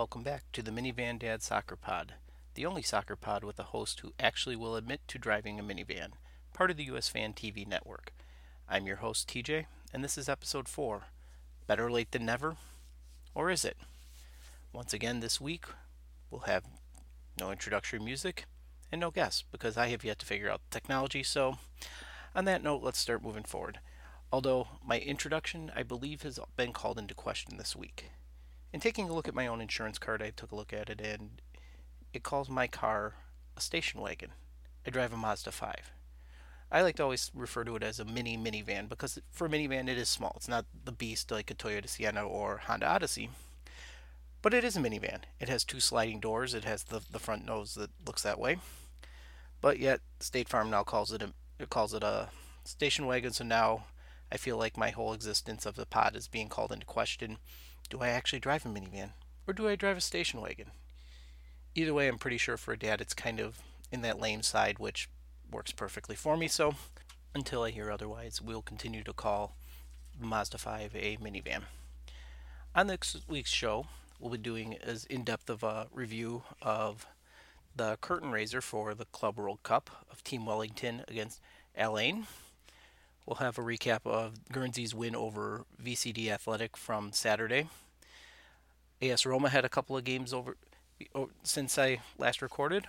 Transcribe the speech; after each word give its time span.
Welcome 0.00 0.22
back 0.22 0.44
to 0.54 0.62
the 0.62 0.70
Minivan 0.70 1.18
Dad 1.18 1.42
Soccer 1.42 1.76
Pod, 1.76 2.14
the 2.54 2.64
only 2.64 2.80
soccer 2.80 3.16
pod 3.16 3.44
with 3.44 3.58
a 3.58 3.64
host 3.64 4.00
who 4.00 4.14
actually 4.18 4.56
will 4.56 4.74
admit 4.74 5.02
to 5.08 5.18
driving 5.18 5.60
a 5.60 5.62
minivan, 5.62 6.12
part 6.54 6.70
of 6.70 6.78
the 6.78 6.84
US 6.84 7.10
Fan 7.10 7.34
TV 7.34 7.68
network. 7.68 8.14
I'm 8.66 8.86
your 8.86 8.96
host, 8.96 9.28
TJ, 9.28 9.66
and 9.92 10.02
this 10.02 10.16
is 10.16 10.26
episode 10.26 10.70
4 10.70 11.02
Better 11.66 11.90
Late 11.90 12.12
Than 12.12 12.24
Never? 12.24 12.56
Or 13.34 13.50
is 13.50 13.62
it? 13.62 13.76
Once 14.72 14.94
again, 14.94 15.20
this 15.20 15.38
week, 15.38 15.66
we'll 16.30 16.46
have 16.46 16.64
no 17.38 17.50
introductory 17.50 17.98
music 17.98 18.46
and 18.90 19.02
no 19.02 19.10
guests 19.10 19.44
because 19.52 19.76
I 19.76 19.88
have 19.88 20.02
yet 20.02 20.18
to 20.20 20.26
figure 20.26 20.50
out 20.50 20.62
the 20.70 20.80
technology. 20.80 21.22
So, 21.22 21.58
on 22.34 22.46
that 22.46 22.62
note, 22.62 22.82
let's 22.82 22.98
start 22.98 23.22
moving 23.22 23.44
forward. 23.44 23.80
Although 24.32 24.66
my 24.82 24.98
introduction, 24.98 25.70
I 25.76 25.82
believe, 25.82 26.22
has 26.22 26.40
been 26.56 26.72
called 26.72 26.98
into 26.98 27.12
question 27.12 27.58
this 27.58 27.76
week. 27.76 28.12
In 28.72 28.80
taking 28.80 29.08
a 29.08 29.12
look 29.12 29.28
at 29.28 29.34
my 29.34 29.46
own 29.46 29.60
insurance 29.60 29.98
card, 29.98 30.22
I 30.22 30.30
took 30.30 30.52
a 30.52 30.56
look 30.56 30.72
at 30.72 30.88
it 30.88 31.00
and 31.00 31.42
it 32.12 32.22
calls 32.22 32.48
my 32.48 32.66
car 32.66 33.14
a 33.56 33.60
station 33.60 34.00
wagon. 34.00 34.30
I 34.86 34.90
drive 34.90 35.12
a 35.12 35.16
Mazda 35.16 35.52
5. 35.52 35.92
I 36.72 36.82
like 36.82 36.96
to 36.96 37.02
always 37.02 37.30
refer 37.34 37.64
to 37.64 37.76
it 37.76 37.82
as 37.82 37.98
a 37.98 38.04
mini 38.04 38.38
minivan 38.38 38.88
because 38.88 39.18
for 39.30 39.46
a 39.46 39.50
minivan 39.50 39.88
it 39.88 39.98
is 39.98 40.08
small. 40.08 40.34
It's 40.36 40.48
not 40.48 40.66
the 40.84 40.92
beast 40.92 41.30
like 41.30 41.50
a 41.50 41.54
Toyota 41.54 41.88
Sienna 41.88 42.24
or 42.24 42.58
Honda 42.58 42.86
Odyssey, 42.86 43.30
but 44.40 44.54
it 44.54 44.62
is 44.62 44.76
a 44.76 44.80
minivan. 44.80 45.22
It 45.40 45.48
has 45.48 45.64
two 45.64 45.80
sliding 45.80 46.20
doors. 46.20 46.54
It 46.54 46.64
has 46.64 46.84
the 46.84 47.00
the 47.10 47.18
front 47.18 47.44
nose 47.44 47.74
that 47.74 47.90
looks 48.06 48.22
that 48.22 48.38
way, 48.38 48.58
but 49.60 49.80
yet 49.80 50.00
State 50.20 50.48
Farm 50.48 50.70
now 50.70 50.84
calls 50.84 51.10
it 51.10 51.22
a 51.22 51.32
it 51.58 51.70
calls 51.70 51.92
it 51.92 52.04
a 52.04 52.28
station 52.62 53.06
wagon. 53.06 53.32
So 53.32 53.42
now 53.42 53.86
I 54.32 54.36
feel 54.36 54.56
like 54.56 54.76
my 54.76 54.90
whole 54.90 55.12
existence 55.12 55.66
of 55.66 55.76
the 55.76 55.86
pod 55.86 56.16
is 56.16 56.28
being 56.28 56.48
called 56.48 56.72
into 56.72 56.86
question. 56.86 57.38
Do 57.88 58.00
I 58.00 58.08
actually 58.08 58.40
drive 58.40 58.64
a 58.64 58.68
minivan 58.68 59.10
or 59.46 59.52
do 59.52 59.68
I 59.68 59.76
drive 59.76 59.96
a 59.96 60.00
station 60.00 60.40
wagon? 60.40 60.70
Either 61.74 61.94
way, 61.94 62.08
I'm 62.08 62.18
pretty 62.18 62.38
sure 62.38 62.56
for 62.56 62.72
a 62.72 62.78
dad 62.78 63.00
it's 63.00 63.14
kind 63.14 63.40
of 63.40 63.58
in 63.90 64.02
that 64.02 64.20
lame 64.20 64.42
side, 64.42 64.78
which 64.78 65.08
works 65.50 65.72
perfectly 65.72 66.16
for 66.16 66.36
me. 66.36 66.48
So 66.48 66.74
until 67.34 67.62
I 67.62 67.70
hear 67.70 67.90
otherwise, 67.90 68.40
we'll 68.40 68.62
continue 68.62 69.02
to 69.04 69.12
call 69.12 69.56
the 70.18 70.26
Mazda 70.26 70.58
5 70.58 70.94
a 70.94 71.16
minivan. 71.16 71.62
On 72.74 72.86
next 72.86 73.28
week's 73.28 73.50
show, 73.50 73.86
we'll 74.20 74.30
be 74.30 74.38
doing 74.38 74.76
as 74.82 75.04
in-depth 75.06 75.50
of 75.50 75.62
a 75.62 75.88
review 75.92 76.42
of 76.62 77.06
the 77.74 77.98
curtain 78.00 78.30
raiser 78.30 78.60
for 78.60 78.94
the 78.94 79.06
Club 79.06 79.38
World 79.38 79.62
Cup 79.62 79.90
of 80.10 80.22
Team 80.22 80.46
Wellington 80.46 81.02
against 81.08 81.40
Al-Ain. 81.76 82.26
We'll 83.30 83.36
have 83.36 83.58
a 83.58 83.62
recap 83.62 84.04
of 84.06 84.50
Guernsey's 84.50 84.92
win 84.92 85.14
over 85.14 85.64
VCD 85.80 86.30
Athletic 86.30 86.76
from 86.76 87.12
Saturday. 87.12 87.68
AS 89.00 89.24
Roma 89.24 89.50
had 89.50 89.64
a 89.64 89.68
couple 89.68 89.96
of 89.96 90.02
games 90.02 90.34
over 90.34 90.56
since 91.44 91.78
I 91.78 92.00
last 92.18 92.42
recorded 92.42 92.88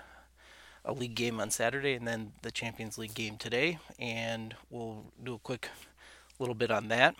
a 0.83 0.93
league 0.93 1.13
game 1.13 1.39
on 1.39 1.51
Saturday 1.51 1.93
and 1.93 2.07
then 2.07 2.31
the 2.41 2.49
Champions 2.49 2.97
League 2.97 3.13
game 3.13 3.37
today, 3.37 3.77
and 3.99 4.55
we'll 4.71 5.13
do 5.23 5.35
a 5.35 5.37
quick 5.37 5.69
little 6.39 6.55
bit 6.55 6.71
on 6.71 6.87
that. 6.87 7.15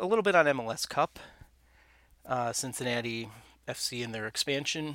A 0.00 0.06
little 0.06 0.22
bit 0.22 0.34
on 0.34 0.46
MLS 0.46 0.88
Cup, 0.88 1.18
uh, 2.24 2.54
Cincinnati 2.54 3.28
FC 3.68 4.02
and 4.02 4.14
their 4.14 4.26
expansion. 4.26 4.94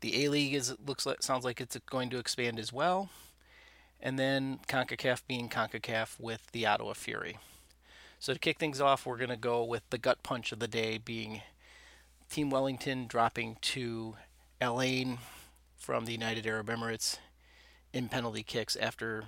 The 0.00 0.24
A 0.24 0.28
League 0.28 0.54
is 0.54 0.74
looks 0.84 1.06
like 1.06 1.22
sounds 1.22 1.44
like 1.44 1.60
it's 1.60 1.78
going 1.88 2.10
to 2.10 2.18
expand 2.18 2.58
as 2.58 2.72
well, 2.72 3.10
and 4.00 4.18
then 4.18 4.60
Concacaf 4.68 5.22
being 5.26 5.48
Concacaf 5.48 6.20
with 6.20 6.50
the 6.52 6.66
Ottawa 6.66 6.92
Fury. 6.92 7.38
So 8.18 8.32
to 8.32 8.38
kick 8.38 8.58
things 8.58 8.80
off, 8.80 9.04
we're 9.06 9.18
going 9.18 9.30
to 9.30 9.36
go 9.36 9.64
with 9.64 9.82
the 9.90 9.98
gut 9.98 10.22
punch 10.22 10.52
of 10.52 10.58
the 10.58 10.68
day 10.68 10.98
being 10.98 11.42
Team 12.30 12.50
Wellington 12.50 13.06
dropping 13.06 13.58
to 13.60 14.16
Al-Ain 14.60 15.18
from 15.76 16.06
the 16.06 16.12
United 16.12 16.46
Arab 16.46 16.68
Emirates 16.68 17.18
in 17.92 18.08
penalty 18.08 18.42
kicks 18.42 18.76
after 18.76 19.24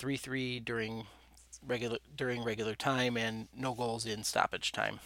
3-3 0.00 0.64
during 0.64 1.06
regular 1.66 1.98
during 2.14 2.44
regular 2.44 2.74
time 2.74 3.16
and 3.16 3.48
no 3.54 3.74
goals 3.74 4.06
in 4.06 4.24
stoppage 4.24 4.72
time. 4.72 5.00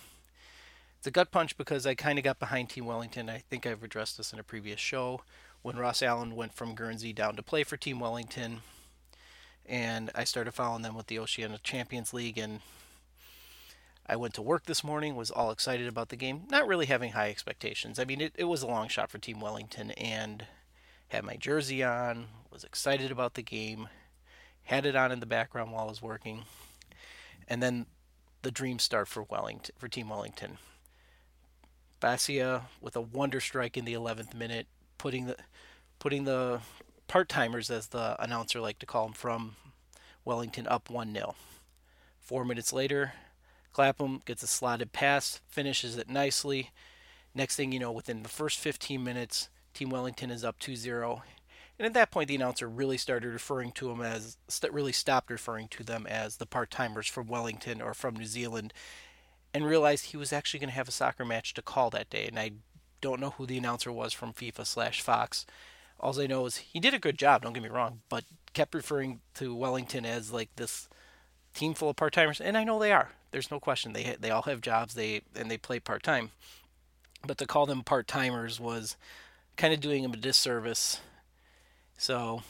It's 0.99 1.07
a 1.07 1.11
gut 1.11 1.31
punch 1.31 1.57
because 1.57 1.87
I 1.87 1.95
kind 1.95 2.19
of 2.19 2.25
got 2.25 2.39
behind 2.39 2.69
Team 2.69 2.85
Wellington. 2.85 3.31
I 3.31 3.39
think 3.39 3.67
I've 3.67 3.83
addressed 3.83 4.19
this 4.19 4.33
in 4.33 4.39
a 4.39 4.43
previous 4.45 4.79
show 4.79 5.23
when 5.63 5.77
Ross 5.77 6.03
Allen 6.03 6.35
went 6.35 6.55
from 6.55 6.75
Guernsey 6.75 7.13
down 7.13 7.37
to 7.37 7.43
play 7.43 7.65
for 7.65 7.77
Team 7.77 8.01
Wellington 8.01 8.61
and 9.67 10.11
I 10.15 10.25
started 10.25 10.53
following 10.53 10.83
them 10.83 10.95
with 10.95 11.07
the 11.07 11.19
Oceania 11.19 11.59
Champions 11.63 12.13
League 12.13 12.39
and 12.39 12.61
I 14.11 14.17
went 14.17 14.35
to 14.35 14.43
work 14.43 14.67
this 14.67 14.83
morning, 14.83 15.15
was 15.15 15.31
all 15.31 15.53
excited 15.53 15.87
about 15.87 16.09
the 16.09 16.17
game, 16.17 16.43
not 16.51 16.67
really 16.67 16.87
having 16.87 17.13
high 17.13 17.31
expectations. 17.31 18.01
I 18.01 18.05
mean, 18.05 18.21
it, 18.21 18.35
it 18.37 18.45
was 18.45 18.61
a 18.61 18.67
long 18.67 18.89
shot 18.89 19.09
for 19.09 19.19
Team 19.19 19.39
Wellington, 19.39 19.93
and 19.93 20.47
had 21.11 21.23
my 21.23 21.37
jersey 21.37 21.85
on, 21.85 22.27
was 22.51 22.65
excited 22.65 23.13
about 23.13 23.35
the 23.35 23.43
game, 23.43 23.89
had 24.65 24.85
it 24.85 24.97
on 24.97 25.13
in 25.13 25.21
the 25.21 25.27
background 25.27 25.71
while 25.71 25.85
I 25.85 25.89
was 25.91 26.03
working, 26.03 26.43
and 27.47 27.63
then 27.63 27.87
the 28.43 28.51
dream 28.51 28.81
start 28.81 29.07
for 29.07 29.23
Wellington 29.23 29.77
for 29.79 29.87
Team 29.87 30.09
Wellington. 30.09 30.59
Basia 32.01 32.63
with 32.81 32.97
a 32.97 33.01
wonder 33.01 33.39
strike 33.39 33.77
in 33.77 33.85
the 33.85 33.95
11th 33.95 34.35
minute, 34.35 34.67
putting 34.99 35.27
the 35.27 35.37
putting 36.01 36.25
the 36.25 36.61
part 37.07 37.29
timers, 37.29 37.71
as 37.71 37.89
the 37.89 38.21
announcer 38.21 38.61
liked 38.61 38.81
to 38.81 38.87
call 38.87 39.05
them, 39.05 39.13
from 39.13 39.55
Wellington 40.25 40.67
up 40.67 40.91
1 40.91 41.15
0. 41.15 41.37
Four 42.19 42.45
minutes 42.45 42.73
later, 42.73 43.13
Clapham 43.73 44.23
gets 44.25 44.43
a 44.43 44.49
slotted 44.49 44.93
pass, 44.93 45.41
finishes 45.49 45.97
it 45.97 46.09
nicely. 46.09 46.71
Next 47.35 47.55
thing 47.55 47.71
you 47.71 47.79
know, 47.79 47.93
within 47.93 48.25
the 48.25 48.29
first 48.29 48.59
15 48.59 49.05
minutes, 49.05 49.49
Team 49.73 49.91
Wellington 49.91 50.31
is 50.31 50.45
up 50.45 50.59
2 50.59 50.75
0. 50.75 51.23
And 51.79 51.87
at 51.87 51.95
that 51.95 52.11
point, 52.11 52.29
the 52.29 52.35
announcer 52.35 52.69
really 52.69 52.99
started 52.99 53.33
referring 53.33 53.73
to 53.73 53.89
them 53.89 54.03
as, 54.03 54.37
really 54.71 54.93
stopped 54.93 55.31
referring 55.31 55.69
to 55.69 55.83
them 55.83 56.07
as 56.07 56.37
the 56.37 56.45
part 56.45 56.71
timers 56.71 57.07
from 57.07 57.27
Wellington 57.27 57.81
or 57.81 57.95
from 57.95 58.17
New 58.17 58.27
Zealand, 58.27 58.75
and 59.55 59.65
realized 59.65 60.07
he 60.07 60.19
was 60.19 60.33
actually 60.33 60.61
going 60.61 60.69
to 60.69 60.75
have 60.75 60.89
a 60.89 60.93
soccer 60.93 61.25
match 61.25 61.55
to 61.55 61.63
call 61.63 61.89
that 61.91 62.11
day. 62.11 62.27
And 62.27 62.39
I 62.39 62.53
don't 63.01 63.21
know 63.21 63.31
who 63.31 63.47
the 63.47 63.57
announcer 63.57 63.91
was 63.91 64.13
from 64.13 64.35
FIFA 64.35 64.67
slash 64.67 65.01
Fox. 65.01 65.47
All 66.01 66.13
they 66.15 66.27
know 66.27 66.47
is 66.47 66.57
he 66.57 66.81
did 66.81 66.95
a 66.95 66.99
good 66.99 67.19
job, 67.19 67.43
don't 67.43 67.53
get 67.53 67.63
me 67.63 67.69
wrong, 67.69 68.01
but 68.09 68.25
kept 68.55 68.75
referring 68.75 69.21
to 69.35 69.55
Wellington 69.55 70.07
as 70.07 70.33
like 70.33 70.49
this 70.57 70.89
team 71.55 71.75
full 71.75 71.91
of 71.91 71.97
part 71.97 72.15
timers, 72.15 72.41
and 72.41 72.57
I 72.57 72.65
know 72.65 72.79
they 72.79 72.93
are. 72.93 73.11
There's 73.31 73.51
no 73.51 73.61
question 73.61 73.93
they 73.93 74.17
they 74.19 74.31
all 74.31 74.43
have 74.43 74.61
jobs. 74.61 74.95
They 74.95 75.23
and 75.37 75.51
they 75.51 75.59
play 75.59 75.79
part 75.79 76.03
time, 76.03 76.31
but 77.27 77.39
to 77.39 77.47
call 77.47 77.67
them 77.67 77.83
part 77.83 78.09
timers 78.09 78.59
was 78.59 78.97
kind 79.57 79.75
of 79.75 79.81
doing 79.81 80.03
them 80.03 80.15
a 80.15 80.17
disservice. 80.17 81.01
So, 81.99 82.43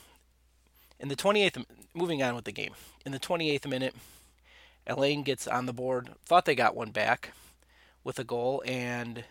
in 1.01 1.09
the 1.09 1.17
28th, 1.17 1.65
moving 1.93 2.23
on 2.23 2.37
with 2.37 2.45
the 2.45 2.53
game, 2.53 2.75
in 3.05 3.11
the 3.11 3.19
28th 3.19 3.67
minute, 3.67 3.97
Al-Ain 4.87 5.25
gets 5.25 5.49
on 5.49 5.67
the 5.67 5.73
board. 5.73 6.11
Thought 6.25 6.45
they 6.45 6.55
got 6.55 6.77
one 6.77 6.93
back 6.93 7.33
with 8.05 8.19
a 8.21 8.25
goal, 8.25 8.63
and 8.65 9.25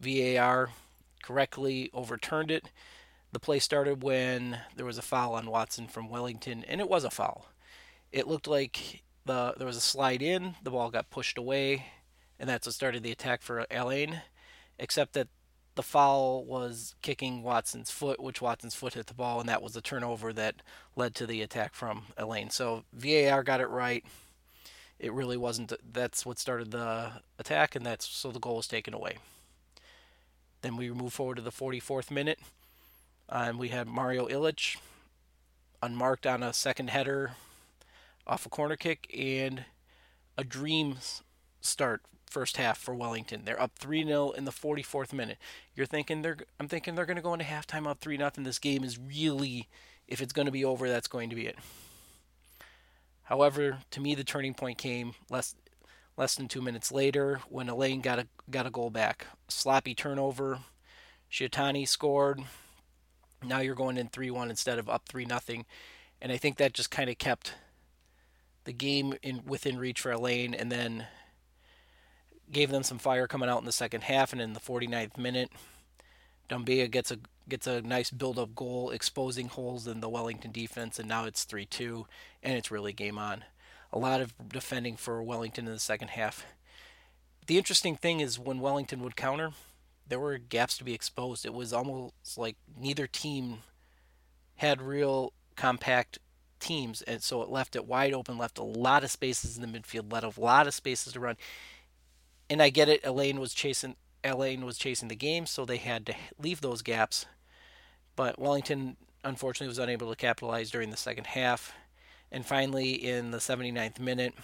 VAR 0.00 0.70
correctly 1.22 1.90
overturned 1.92 2.50
it. 2.50 2.70
The 3.32 3.40
play 3.40 3.58
started 3.58 4.02
when 4.02 4.58
there 4.76 4.86
was 4.86 4.98
a 4.98 5.02
foul 5.02 5.34
on 5.34 5.46
Watson 5.50 5.88
from 5.88 6.10
Wellington, 6.10 6.64
and 6.68 6.80
it 6.80 6.88
was 6.88 7.04
a 7.04 7.10
foul. 7.10 7.46
It 8.12 8.28
looked 8.28 8.46
like 8.46 9.02
the 9.24 9.54
there 9.56 9.66
was 9.66 9.76
a 9.76 9.80
slide 9.80 10.20
in, 10.20 10.54
the 10.62 10.70
ball 10.70 10.90
got 10.90 11.10
pushed 11.10 11.38
away, 11.38 11.86
and 12.38 12.48
that's 12.48 12.66
what 12.66 12.74
started 12.74 13.02
the 13.02 13.12
attack 13.12 13.42
for 13.42 13.66
Al-Ain. 13.70 14.20
Except 14.78 15.14
that 15.14 15.28
the 15.74 15.82
foul 15.82 16.44
was 16.44 16.94
kicking 17.00 17.42
Watson's 17.42 17.90
foot, 17.90 18.20
which 18.20 18.42
Watson's 18.42 18.74
foot 18.74 18.94
hit 18.94 19.06
the 19.06 19.14
ball, 19.14 19.40
and 19.40 19.48
that 19.48 19.62
was 19.62 19.72
the 19.72 19.80
turnover 19.80 20.32
that 20.34 20.56
led 20.96 21.14
to 21.14 21.26
the 21.26 21.40
attack 21.40 21.74
from 21.74 22.04
Al-Ain. 22.18 22.50
So 22.50 22.84
VAR 22.92 23.42
got 23.42 23.60
it 23.60 23.68
right. 23.68 24.04
It 24.98 25.12
really 25.12 25.38
wasn't. 25.38 25.72
That's 25.90 26.26
what 26.26 26.38
started 26.38 26.70
the 26.70 27.12
attack, 27.38 27.74
and 27.74 27.86
that's 27.86 28.06
so 28.06 28.30
the 28.30 28.38
goal 28.38 28.56
was 28.56 28.68
taken 28.68 28.92
away. 28.92 29.16
Then 30.60 30.76
we 30.76 30.90
move 30.90 31.12
forward 31.12 31.36
to 31.36 31.42
the 31.42 31.50
44th 31.50 32.10
minute, 32.10 32.38
and 33.32 33.58
we 33.58 33.68
had 33.68 33.88
Mario 33.88 34.28
Ilich 34.28 34.76
unmarked 35.82 36.26
on 36.26 36.42
a 36.42 36.52
second 36.52 36.90
header 36.90 37.32
off 38.26 38.46
a 38.46 38.50
corner 38.50 38.76
kick 38.76 39.10
and 39.18 39.64
a 40.36 40.44
dream 40.44 40.96
start 41.60 42.02
first 42.28 42.56
half 42.56 42.78
for 42.78 42.94
Wellington. 42.94 43.42
They're 43.44 43.60
up 43.60 43.78
3-0 43.78 44.36
in 44.36 44.44
the 44.44 44.50
44th 44.50 45.12
minute. 45.12 45.38
You're 45.74 45.86
thinking 45.86 46.22
they're 46.22 46.38
I'm 46.60 46.68
thinking 46.68 46.94
they're 46.94 47.06
going 47.06 47.16
to 47.16 47.22
go 47.22 47.32
into 47.32 47.44
halftime 47.44 47.86
up 47.86 48.00
3 48.00 48.16
nothing. 48.16 48.44
This 48.44 48.58
game 48.58 48.84
is 48.84 48.98
really 48.98 49.68
if 50.06 50.20
it's 50.20 50.32
going 50.32 50.46
to 50.46 50.52
be 50.52 50.64
over, 50.64 50.88
that's 50.88 51.08
going 51.08 51.30
to 51.30 51.36
be 51.36 51.46
it. 51.46 51.56
However, 53.24 53.78
to 53.90 54.00
me 54.00 54.14
the 54.14 54.24
turning 54.24 54.54
point 54.54 54.78
came 54.78 55.14
less 55.30 55.54
less 56.16 56.34
than 56.34 56.48
2 56.48 56.60
minutes 56.60 56.92
later 56.92 57.40
when 57.48 57.68
Al-Ain 57.68 58.02
got 58.02 58.18
a 58.18 58.26
got 58.50 58.66
a 58.66 58.70
goal 58.70 58.90
back. 58.90 59.26
sloppy 59.48 59.94
turnover. 59.94 60.58
Shiotani 61.30 61.88
scored. 61.88 62.42
Now 63.44 63.60
you're 63.60 63.74
going 63.74 63.98
in 63.98 64.08
3-1 64.08 64.50
instead 64.50 64.78
of 64.78 64.88
up 64.88 65.08
3 65.08 65.24
nothing. 65.24 65.66
And 66.20 66.30
I 66.30 66.36
think 66.36 66.56
that 66.56 66.72
just 66.72 66.90
kind 66.90 67.10
of 67.10 67.18
kept 67.18 67.54
the 68.64 68.72
game 68.72 69.14
in 69.22 69.42
within 69.44 69.78
reach 69.78 70.00
for 70.00 70.12
Al-Ain, 70.12 70.54
and 70.54 70.70
then 70.70 71.06
gave 72.52 72.70
them 72.70 72.84
some 72.84 72.98
fire 72.98 73.26
coming 73.26 73.48
out 73.48 73.58
in 73.58 73.64
the 73.64 73.72
second 73.72 74.02
half, 74.02 74.32
and 74.32 74.40
in 74.40 74.52
the 74.52 74.60
49th 74.60 75.18
minute, 75.18 75.50
Doumbia 76.48 76.88
gets 76.88 77.10
a 77.10 77.18
gets 77.48 77.66
a 77.66 77.82
nice 77.82 78.10
build-up 78.10 78.54
goal, 78.54 78.90
exposing 78.90 79.48
holes 79.48 79.88
in 79.88 80.00
the 80.00 80.08
Wellington 80.08 80.52
defense, 80.52 81.00
and 81.00 81.08
now 81.08 81.24
it's 81.24 81.44
3-2, 81.44 82.04
and 82.40 82.56
it's 82.56 82.70
really 82.70 82.92
game 82.92 83.18
on. 83.18 83.42
A 83.92 83.98
lot 83.98 84.20
of 84.20 84.32
defending 84.48 84.96
for 84.96 85.22
Wellington 85.22 85.66
in 85.66 85.72
the 85.72 85.80
second 85.80 86.10
half. 86.10 86.46
The 87.48 87.58
interesting 87.58 87.96
thing 87.96 88.20
is 88.20 88.38
when 88.38 88.60
Wellington 88.60 89.02
would 89.02 89.16
counter, 89.16 89.50
there 90.12 90.20
were 90.20 90.36
gaps 90.36 90.76
to 90.76 90.84
be 90.84 90.92
exposed. 90.92 91.46
It 91.46 91.54
was 91.54 91.72
almost 91.72 92.36
like 92.36 92.56
neither 92.78 93.06
team 93.06 93.60
had 94.56 94.82
real 94.82 95.32
compact 95.56 96.18
teams, 96.60 97.00
and 97.00 97.22
so 97.22 97.40
it 97.40 97.48
left 97.48 97.76
it 97.76 97.86
wide 97.86 98.12
open, 98.12 98.36
left 98.36 98.58
a 98.58 98.62
lot 98.62 99.04
of 99.04 99.10
spaces 99.10 99.56
in 99.56 99.62
the 99.62 99.78
midfield, 99.78 100.12
left 100.12 100.36
a 100.36 100.38
lot 100.38 100.66
of 100.66 100.74
spaces 100.74 101.14
to 101.14 101.20
run. 101.20 101.38
And 102.50 102.60
I 102.60 102.68
get 102.68 102.90
it, 102.90 103.02
Al-Ain 103.06 103.40
was 103.40 103.54
chasing 103.54 103.96
Al-Ain 104.22 104.66
was 104.66 104.76
chasing 104.76 105.08
the 105.08 105.16
game, 105.16 105.46
so 105.46 105.64
they 105.64 105.78
had 105.78 106.04
to 106.04 106.14
leave 106.38 106.60
those 106.60 106.82
gaps. 106.82 107.24
But 108.14 108.38
Wellington 108.38 108.98
unfortunately 109.24 109.68
was 109.68 109.78
unable 109.78 110.10
to 110.10 110.16
capitalize 110.16 110.70
during 110.70 110.90
the 110.90 110.98
second 110.98 111.28
half. 111.28 111.72
And 112.30 112.44
finally, 112.44 112.92
in 112.92 113.30
the 113.30 113.38
79th 113.38 113.98
minute, 113.98 114.34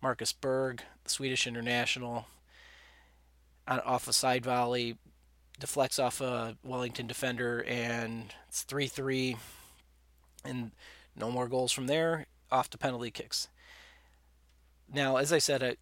Marcus 0.00 0.32
Berg, 0.32 0.84
the 1.04 1.10
Swedish 1.10 1.46
international, 1.46 2.28
off 3.68 4.08
a 4.08 4.14
side 4.14 4.46
volley, 4.46 4.96
deflects 5.58 5.98
off 5.98 6.20
a 6.20 6.56
Wellington 6.64 7.06
defender, 7.06 7.64
and 7.66 8.34
it's 8.48 8.62
3 8.62 8.86
3. 8.86 9.36
And 10.44 10.70
no 11.16 11.30
more 11.30 11.48
goals 11.48 11.72
from 11.72 11.86
there, 11.86 12.26
off 12.50 12.70
to 12.70 12.78
penalty 12.78 13.10
kicks. 13.10 13.48
Now, 14.92 15.16
as 15.16 15.32
I 15.32 15.38
said, 15.38 15.76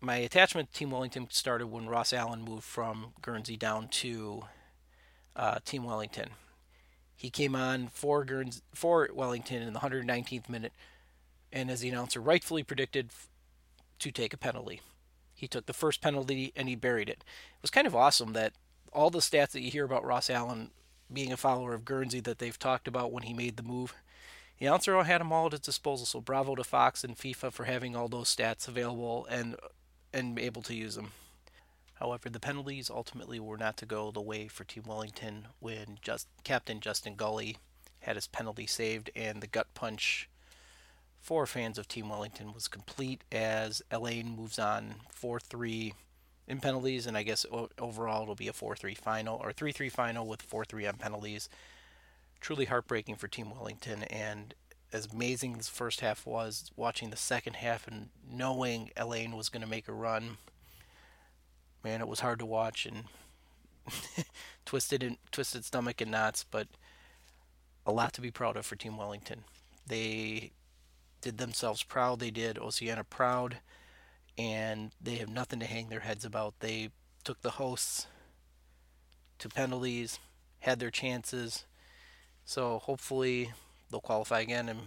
my 0.00 0.16
attachment 0.16 0.72
to 0.72 0.78
Team 0.78 0.90
Wellington 0.90 1.28
started 1.30 1.68
when 1.68 1.88
Ross 1.88 2.12
Allen 2.12 2.42
moved 2.42 2.64
from 2.64 3.12
Guernsey 3.22 3.56
down 3.56 3.88
to 3.88 4.44
uh, 5.36 5.58
Team 5.64 5.84
Wellington. 5.84 6.30
He 7.14 7.30
came 7.30 7.54
on 7.54 7.88
for 7.88 8.24
Guernsey, 8.24 8.62
for 8.74 9.08
Wellington 9.12 9.62
in 9.62 9.72
the 9.72 9.80
119th 9.80 10.48
minute, 10.48 10.72
and 11.52 11.70
as 11.70 11.80
the 11.80 11.88
announcer 11.88 12.20
rightfully 12.20 12.62
predicted, 12.62 13.10
to 13.98 14.10
take 14.10 14.32
a 14.32 14.38
penalty. 14.38 14.80
He 15.34 15.48
took 15.48 15.66
the 15.66 15.72
first 15.72 16.00
penalty 16.00 16.52
and 16.56 16.68
he 16.68 16.74
buried 16.74 17.08
it. 17.08 17.24
It 17.24 17.62
was 17.62 17.70
kind 17.70 17.86
of 17.86 17.94
awesome 17.94 18.32
that 18.32 18.52
all 18.92 19.10
the 19.10 19.18
stats 19.18 19.50
that 19.50 19.60
you 19.60 19.70
hear 19.70 19.84
about 19.84 20.04
Ross 20.04 20.30
Allen 20.30 20.70
being 21.12 21.32
a 21.32 21.36
follower 21.36 21.74
of 21.74 21.84
Guernsey 21.84 22.20
that 22.20 22.38
they've 22.38 22.58
talked 22.58 22.86
about 22.86 23.12
when 23.12 23.22
he 23.22 23.32
made 23.32 23.56
the 23.56 23.62
move 23.62 23.94
the 24.58 24.66
announcer 24.66 25.00
had 25.04 25.20
them 25.20 25.32
all 25.32 25.46
at 25.46 25.52
his 25.52 25.60
disposal, 25.60 26.04
so 26.04 26.20
bravo 26.20 26.56
to 26.56 26.64
Fox 26.64 27.04
and 27.04 27.16
FIFA 27.16 27.52
for 27.52 27.64
having 27.64 27.94
all 27.94 28.08
those 28.08 28.34
stats 28.34 28.66
available 28.66 29.26
and 29.30 29.56
and 30.12 30.38
able 30.38 30.62
to 30.62 30.74
use 30.74 30.96
them. 30.96 31.12
However, 31.94 32.28
the 32.28 32.40
penalties 32.40 32.90
ultimately 32.90 33.38
were 33.38 33.58
not 33.58 33.76
to 33.78 33.86
go 33.86 34.10
the 34.10 34.20
way 34.20 34.48
for 34.48 34.64
Team 34.64 34.84
Wellington 34.86 35.48
when 35.60 35.98
just 36.02 36.26
Captain 36.44 36.80
Justin 36.80 37.14
Gulley 37.14 37.58
had 38.00 38.16
his 38.16 38.26
penalty 38.26 38.66
saved 38.66 39.10
and 39.14 39.40
the 39.40 39.46
gut 39.46 39.66
punch 39.74 40.28
for 41.20 41.46
fans 41.46 41.78
of 41.78 41.86
Team 41.86 42.08
Wellington 42.08 42.52
was 42.52 42.68
complete 42.68 43.22
as 43.30 43.82
Al-Ain 43.90 44.34
moves 44.34 44.58
on 44.58 44.94
4-3 45.14 45.92
in 46.48 46.60
penalties 46.60 47.06
and 47.06 47.16
I 47.16 47.22
guess 47.22 47.46
overall 47.78 48.22
it'll 48.22 48.34
be 48.34 48.48
a 48.48 48.52
4-3 48.52 48.96
final 48.96 49.36
or 49.36 49.52
3-3 49.52 49.92
final 49.92 50.26
with 50.26 50.48
4-3 50.48 50.88
on 50.88 50.94
penalties 50.94 51.48
truly 52.40 52.66
heartbreaking 52.66 53.16
for 53.16 53.28
Team 53.28 53.50
Wellington. 53.50 54.04
And 54.04 54.54
as 54.92 55.06
amazing 55.12 55.56
as 55.58 55.68
the 55.68 55.74
first 55.74 56.00
half 56.00 56.26
was, 56.26 56.70
watching 56.76 57.10
the 57.10 57.16
second 57.16 57.56
half 57.56 57.86
and 57.86 58.08
knowing 58.28 58.90
Al-Ain 58.96 59.36
was 59.36 59.48
going 59.48 59.62
to 59.62 59.68
make 59.68 59.88
a 59.88 59.92
run, 59.92 60.38
man, 61.84 62.00
it 62.00 62.08
was 62.08 62.20
hard 62.20 62.38
to 62.38 62.46
watch 62.46 62.86
and 62.86 63.04
twisted 64.64 65.02
and 65.02 65.16
twisted 65.30 65.64
stomach 65.64 66.00
and 66.00 66.10
knots, 66.10 66.44
but 66.44 66.68
a 67.86 67.92
lot 67.92 68.12
to 68.14 68.20
be 68.20 68.30
proud 68.30 68.56
of 68.56 68.66
for 68.66 68.76
Team 68.76 68.96
Wellington. 68.96 69.44
They 69.86 70.52
did 71.20 71.38
themselves 71.38 71.82
proud. 71.82 72.20
They 72.20 72.30
did 72.30 72.58
Oceania 72.58 73.04
proud, 73.04 73.58
and 74.38 74.92
they 75.00 75.16
have 75.16 75.28
nothing 75.28 75.58
to 75.60 75.66
hang 75.66 75.88
their 75.88 76.00
heads 76.00 76.24
about. 76.24 76.60
They 76.60 76.90
took 77.24 77.42
the 77.42 77.50
hosts 77.50 78.06
to 79.40 79.48
penalties, 79.48 80.20
had 80.60 80.78
their 80.78 80.90
chances, 80.90 81.64
so 82.44 82.78
hopefully 82.78 83.52
they'll 83.90 84.00
qualify 84.00 84.40
again, 84.40 84.68
and 84.68 84.80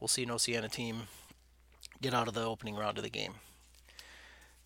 we'll 0.00 0.08
see 0.08 0.24
an 0.24 0.30
Oceania 0.30 0.68
team 0.68 1.02
get 2.00 2.14
out 2.14 2.28
of 2.28 2.34
the 2.34 2.44
opening 2.44 2.76
round 2.76 2.96
of 2.96 3.04
the 3.04 3.10
game. 3.10 3.34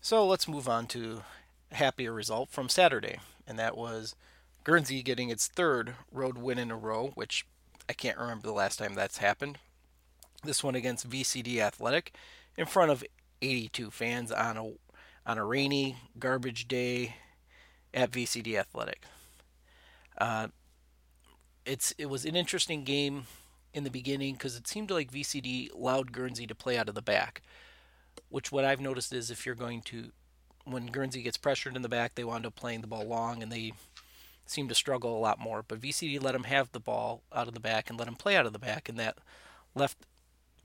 So 0.01 0.25
let's 0.25 0.47
move 0.47 0.69
on 0.69 0.87
to 0.87 1.23
a 1.71 1.75
happier 1.75 2.13
result 2.13 2.49
from 2.49 2.69
Saturday, 2.69 3.19
and 3.47 3.59
that 3.59 3.77
was 3.77 4.15
Guernsey 4.63 5.03
getting 5.03 5.29
its 5.29 5.47
third 5.47 5.95
road 6.11 6.37
win 6.37 6.57
in 6.57 6.71
a 6.71 6.77
row, 6.77 7.11
which 7.15 7.45
I 7.89 7.93
can't 7.93 8.17
remember 8.17 8.47
the 8.47 8.53
last 8.53 8.77
time 8.77 8.95
that's 8.95 9.17
happened. 9.17 9.59
This 10.43 10.63
one 10.63 10.75
against 10.75 11.09
VCD 11.09 11.59
Athletic 11.59 12.13
in 12.57 12.65
front 12.65 12.91
of 12.91 13.03
82 13.45 13.91
fans 13.91 14.31
on 14.31 14.57
a 14.57 14.71
on 15.25 15.37
a 15.37 15.45
rainy 15.45 15.97
garbage 16.19 16.67
day 16.67 17.15
at 17.93 18.11
VCD 18.11 18.57
Athletic. 18.57 19.03
Uh, 20.17 20.47
it's 21.65 21.93
it 21.97 22.07
was 22.07 22.25
an 22.25 22.35
interesting 22.35 22.83
game 22.83 23.25
in 23.73 23.83
the 23.83 23.89
beginning 23.89 24.33
because 24.33 24.55
it 24.55 24.67
seemed 24.67 24.91
like 24.91 25.11
VCD 25.11 25.73
allowed 25.73 26.11
Guernsey 26.11 26.47
to 26.47 26.55
play 26.55 26.77
out 26.77 26.89
of 26.89 26.95
the 26.95 27.01
back. 27.01 27.41
Which 28.29 28.51
what 28.51 28.65
I've 28.65 28.81
noticed 28.81 29.13
is 29.13 29.29
if 29.29 29.45
you're 29.45 29.55
going 29.55 29.81
to 29.83 30.11
when 30.63 30.87
Guernsey 30.87 31.21
gets 31.21 31.37
pressured 31.37 31.75
in 31.75 31.81
the 31.81 31.89
back, 31.89 32.15
they 32.15 32.23
wind 32.23 32.45
up 32.45 32.55
playing 32.55 32.81
the 32.81 32.87
ball 32.87 33.05
long 33.05 33.43
and 33.43 33.51
they 33.51 33.73
seem 34.45 34.67
to 34.67 34.75
struggle 34.75 35.17
a 35.17 35.19
lot 35.19 35.39
more. 35.39 35.63
But 35.67 35.81
VCD 35.81 36.21
let 36.21 36.33
them 36.33 36.43
have 36.43 36.71
the 36.71 36.79
ball 36.79 37.21
out 37.33 37.47
of 37.47 37.53
the 37.53 37.59
back 37.59 37.89
and 37.89 37.97
let 37.99 38.05
them 38.05 38.15
play 38.15 38.35
out 38.35 38.45
of 38.45 38.53
the 38.53 38.59
back, 38.59 38.89
and 38.89 38.97
that 38.99 39.17
left 39.73 39.97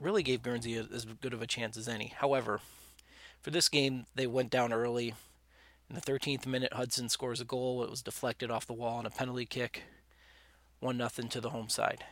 really 0.01 0.23
gave 0.23 0.43
Guernsey 0.43 0.77
as 0.77 1.05
good 1.05 1.33
of 1.33 1.43
a 1.43 1.47
chance 1.47 1.77
as 1.77 1.89
any. 1.89 2.09
However, 2.17 2.61
for 3.41 3.51
this 3.51 3.69
game, 3.69 4.07
they 4.15 4.27
went 4.27 4.51
down 4.51 4.73
early. 4.73 5.15
In 5.89 5.97
the 5.97 6.01
13th 6.01 6.47
minute, 6.47 6.73
Hudson 6.73 7.09
scores 7.09 7.41
a 7.41 7.45
goal. 7.45 7.83
It 7.83 7.91
was 7.91 8.03
deflected 8.03 8.51
off 8.51 8.67
the 8.67 8.73
wall 8.73 8.99
on 8.99 9.07
a 9.07 9.11
penalty 9.11 9.47
kick. 9.47 9.85
1 10.81 10.97
nothing 10.97 11.29
to 11.29 11.41
the 11.41 11.51
home 11.51 11.69
side. 11.69 12.05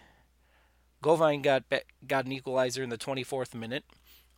Gauvain 1.01 1.43
got 1.43 1.65
got 2.07 2.27
an 2.27 2.33
equalizer 2.33 2.83
in 2.83 2.91
the 2.91 2.99
24th 2.99 3.55
minute 3.55 3.85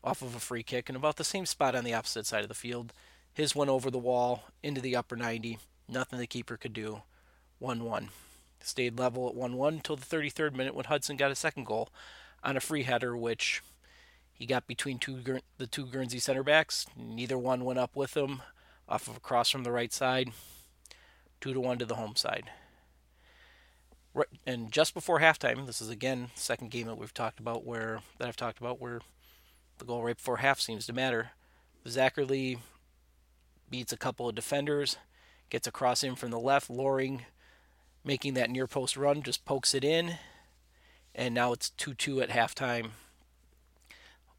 off 0.04 0.22
of 0.22 0.34
a 0.34 0.40
free 0.40 0.62
kick 0.62 0.88
and 0.88 0.96
about 0.96 1.16
the 1.16 1.24
same 1.24 1.46
spot 1.46 1.74
on 1.74 1.84
the 1.84 1.94
opposite 1.94 2.26
side 2.26 2.42
of 2.42 2.48
the 2.48 2.54
field. 2.54 2.92
His 3.32 3.56
went 3.56 3.70
over 3.70 3.90
the 3.90 3.98
wall 3.98 4.44
into 4.62 4.80
the 4.80 4.94
upper 4.94 5.16
90. 5.16 5.58
Nothing 5.88 6.18
the 6.18 6.26
keeper 6.26 6.56
could 6.56 6.72
do. 6.72 7.02
1 7.58 7.84
1. 7.84 8.08
Stayed 8.62 8.98
level 8.98 9.28
at 9.28 9.34
1 9.34 9.56
1 9.56 9.74
until 9.74 9.96
the 9.96 10.04
33rd 10.04 10.54
minute 10.54 10.74
when 10.74 10.84
Hudson 10.84 11.16
got 11.16 11.30
a 11.30 11.34
second 11.36 11.64
goal 11.64 11.88
on 12.42 12.56
a 12.56 12.60
free 12.60 12.82
header, 12.82 13.16
which 13.16 13.62
he 14.32 14.46
got 14.46 14.66
between 14.66 14.98
two 14.98 15.40
the 15.58 15.66
two 15.66 15.86
Guernsey 15.86 16.18
center 16.18 16.42
backs. 16.42 16.86
Neither 16.96 17.38
one 17.38 17.64
went 17.64 17.78
up 17.78 17.96
with 17.96 18.16
him 18.16 18.42
off 18.88 19.08
of 19.08 19.16
a 19.16 19.20
cross 19.20 19.50
from 19.50 19.64
the 19.64 19.72
right 19.72 19.92
side. 19.92 20.30
2 21.40 21.54
to 21.54 21.60
1 21.60 21.78
to 21.78 21.86
the 21.86 21.94
home 21.94 22.14
side 22.16 22.50
and 24.46 24.72
just 24.72 24.94
before 24.94 25.20
halftime, 25.20 25.66
this 25.66 25.80
is 25.80 25.88
again 25.88 26.30
second 26.34 26.70
game 26.70 26.86
that 26.86 26.98
we've 26.98 27.14
talked 27.14 27.38
about 27.38 27.64
where 27.64 28.00
that 28.18 28.28
I've 28.28 28.36
talked 28.36 28.58
about 28.58 28.80
where 28.80 29.00
the 29.78 29.84
goal 29.84 30.04
right 30.04 30.16
before 30.16 30.38
half 30.38 30.60
seems 30.60 30.86
to 30.86 30.92
matter. 30.92 31.30
Zackerley 31.86 32.58
beats 33.70 33.92
a 33.92 33.96
couple 33.96 34.28
of 34.28 34.34
defenders, 34.34 34.96
gets 35.48 35.66
a 35.66 35.72
cross 35.72 36.02
in 36.02 36.16
from 36.16 36.30
the 36.30 36.40
left. 36.40 36.68
Loring 36.68 37.24
making 38.04 38.34
that 38.34 38.50
near 38.50 38.66
post 38.66 38.96
run 38.96 39.22
just 39.22 39.44
pokes 39.44 39.74
it 39.74 39.84
in, 39.84 40.14
and 41.14 41.34
now 41.34 41.52
it's 41.52 41.70
2 41.70 41.94
2 41.94 42.22
at 42.22 42.30
halftime. 42.30 42.90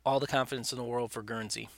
All 0.05 0.19
the 0.19 0.27
confidence 0.27 0.71
in 0.71 0.77
the 0.77 0.83
world 0.83 1.11
for 1.11 1.21
Guernsey. 1.21 1.69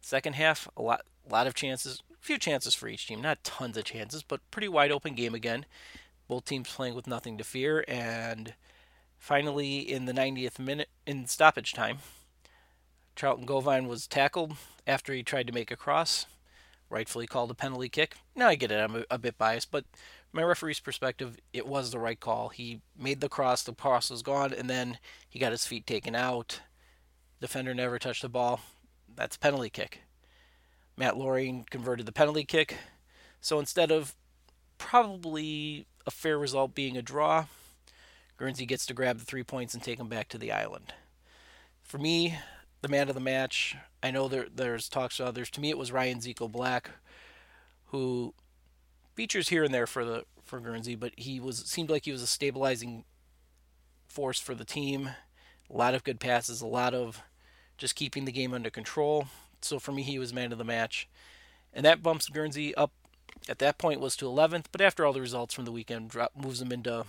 Second 0.00 0.34
half, 0.34 0.68
a 0.76 0.82
lot, 0.82 1.02
lot 1.28 1.46
of 1.46 1.54
chances, 1.54 2.02
a 2.12 2.24
few 2.24 2.38
chances 2.38 2.74
for 2.74 2.88
each 2.88 3.06
team, 3.06 3.20
not 3.20 3.42
tons 3.42 3.76
of 3.76 3.84
chances, 3.84 4.22
but 4.22 4.48
pretty 4.50 4.68
wide 4.68 4.92
open 4.92 5.14
game 5.14 5.34
again 5.34 5.66
both 6.30 6.44
teams 6.46 6.72
playing 6.72 6.94
with 6.94 7.08
nothing 7.08 7.36
to 7.36 7.44
fear. 7.44 7.84
And 7.86 8.54
finally, 9.18 9.78
in 9.78 10.06
the 10.06 10.14
90th 10.14 10.58
minute, 10.58 10.88
in 11.06 11.26
stoppage 11.26 11.74
time, 11.74 11.98
Charlton 13.16 13.44
Gauvain 13.44 13.86
was 13.88 14.06
tackled 14.06 14.56
after 14.86 15.12
he 15.12 15.22
tried 15.22 15.48
to 15.48 15.52
make 15.52 15.70
a 15.70 15.76
cross, 15.76 16.24
rightfully 16.88 17.26
called 17.26 17.50
a 17.50 17.54
penalty 17.54 17.90
kick. 17.90 18.14
Now 18.34 18.48
I 18.48 18.54
get 18.54 18.70
it, 18.70 18.76
I'm 18.76 18.96
a, 18.96 19.04
a 19.10 19.18
bit 19.18 19.36
biased, 19.36 19.70
but 19.70 19.84
my 20.32 20.42
referee's 20.42 20.80
perspective, 20.80 21.36
it 21.52 21.66
was 21.66 21.90
the 21.90 21.98
right 21.98 22.18
call. 22.18 22.50
He 22.50 22.80
made 22.98 23.20
the 23.20 23.28
cross, 23.28 23.62
the 23.62 23.72
cross 23.72 24.10
was 24.10 24.22
gone, 24.22 24.52
and 24.52 24.70
then 24.70 24.98
he 25.28 25.38
got 25.38 25.52
his 25.52 25.66
feet 25.66 25.86
taken 25.86 26.14
out. 26.14 26.60
Defender 27.40 27.74
never 27.74 27.98
touched 27.98 28.22
the 28.22 28.28
ball. 28.28 28.60
That's 29.14 29.36
penalty 29.36 29.70
kick. 29.70 30.02
Matt 30.96 31.16
Loring 31.16 31.66
converted 31.70 32.06
the 32.06 32.12
penalty 32.12 32.44
kick. 32.44 32.76
So 33.40 33.58
instead 33.58 33.90
of 33.90 34.14
probably 34.80 35.86
a 36.06 36.10
fair 36.10 36.38
result 36.38 36.74
being 36.74 36.96
a 36.96 37.02
draw. 37.02 37.44
Guernsey 38.36 38.66
gets 38.66 38.86
to 38.86 38.94
grab 38.94 39.18
the 39.18 39.24
three 39.24 39.44
points 39.44 39.74
and 39.74 39.82
take 39.82 39.98
them 39.98 40.08
back 40.08 40.28
to 40.28 40.38
the 40.38 40.50
island. 40.50 40.94
For 41.82 41.98
me, 41.98 42.38
the 42.80 42.88
man 42.88 43.08
of 43.08 43.14
the 43.14 43.20
match. 43.20 43.76
I 44.02 44.10
know 44.10 44.26
there 44.26 44.46
there's 44.52 44.88
talks 44.88 45.18
to 45.18 45.26
others. 45.26 45.50
To 45.50 45.60
me, 45.60 45.68
it 45.68 45.78
was 45.78 45.92
Ryan 45.92 46.20
Zico 46.20 46.50
Black, 46.50 46.90
who 47.86 48.34
features 49.20 49.50
here 49.50 49.62
and 49.62 49.74
there 49.74 49.86
for 49.86 50.02
the 50.02 50.24
for 50.42 50.60
Guernsey, 50.60 50.94
but 50.94 51.12
he 51.14 51.38
was 51.38 51.58
seemed 51.66 51.90
like 51.90 52.06
he 52.06 52.10
was 52.10 52.22
a 52.22 52.26
stabilizing 52.26 53.04
force 54.08 54.40
for 54.40 54.54
the 54.54 54.64
team. 54.64 55.10
A 55.68 55.76
lot 55.76 55.92
of 55.92 56.04
good 56.04 56.18
passes, 56.18 56.62
a 56.62 56.66
lot 56.66 56.94
of 56.94 57.20
just 57.76 57.94
keeping 57.94 58.24
the 58.24 58.32
game 58.32 58.54
under 58.54 58.70
control. 58.70 59.26
So 59.60 59.78
for 59.78 59.92
me, 59.92 60.04
he 60.04 60.18
was 60.18 60.32
man 60.32 60.52
of 60.52 60.58
the 60.58 60.64
match, 60.64 61.06
and 61.74 61.84
that 61.84 62.02
bumps 62.02 62.30
Guernsey 62.30 62.74
up. 62.76 62.92
At 63.46 63.58
that 63.58 63.76
point, 63.76 64.00
was 64.00 64.16
to 64.16 64.24
11th, 64.24 64.66
but 64.72 64.80
after 64.80 65.04
all 65.04 65.12
the 65.12 65.20
results 65.20 65.52
from 65.52 65.66
the 65.66 65.72
weekend, 65.72 66.08
drop, 66.08 66.32
moves 66.34 66.60
them 66.60 66.72
into 66.72 67.04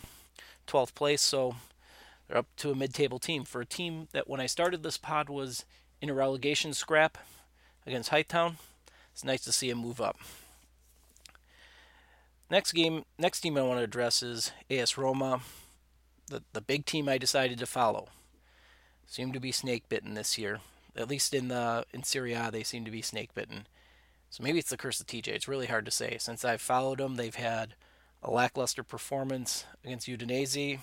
12th 0.67 0.93
place. 0.93 1.21
So 1.21 1.55
they're 2.27 2.39
up 2.39 2.47
to 2.57 2.71
a 2.71 2.75
mid-table 2.75 3.19
team 3.19 3.45
for 3.45 3.61
a 3.61 3.65
team 3.65 4.09
that 4.11 4.29
when 4.29 4.41
I 4.41 4.47
started 4.47 4.83
this 4.83 4.97
pod 4.97 5.29
was 5.29 5.63
in 6.01 6.09
a 6.09 6.13
relegation 6.13 6.73
scrap 6.73 7.17
against 7.87 8.09
Hythe 8.09 8.27
Town. 8.27 8.57
It's 9.13 9.23
nice 9.23 9.45
to 9.45 9.53
see 9.53 9.69
him 9.69 9.77
move 9.77 10.01
up. 10.01 10.17
Next 12.51 12.73
game, 12.73 13.05
next 13.17 13.39
team 13.39 13.57
I 13.57 13.61
want 13.61 13.79
to 13.79 13.85
address 13.85 14.21
is 14.21 14.51
AS 14.69 14.97
Roma, 14.97 15.39
the 16.27 16.43
the 16.51 16.59
big 16.59 16.85
team 16.85 17.07
I 17.07 17.17
decided 17.17 17.57
to 17.59 17.65
follow. 17.65 18.09
Seem 19.07 19.31
to 19.31 19.39
be 19.39 19.53
snake 19.53 19.87
bitten 19.87 20.15
this 20.15 20.37
year. 20.37 20.59
At 20.93 21.07
least 21.07 21.33
in 21.33 21.47
the 21.47 21.85
in 21.93 22.03
Serie 22.03 22.33
A, 22.33 22.51
they 22.51 22.63
seem 22.63 22.83
to 22.83 22.91
be 22.91 23.01
snake 23.01 23.33
bitten. 23.33 23.67
So 24.29 24.43
maybe 24.43 24.59
it's 24.59 24.69
the 24.69 24.75
curse 24.75 24.99
of 24.99 25.07
TJ. 25.07 25.29
It's 25.29 25.47
really 25.47 25.67
hard 25.67 25.85
to 25.85 25.91
say. 25.91 26.17
Since 26.19 26.43
I've 26.43 26.59
followed 26.59 26.97
them, 26.99 27.15
they've 27.15 27.33
had 27.33 27.75
a 28.21 28.29
lackluster 28.29 28.83
performance 28.83 29.63
against 29.85 30.09
Udinese. 30.09 30.79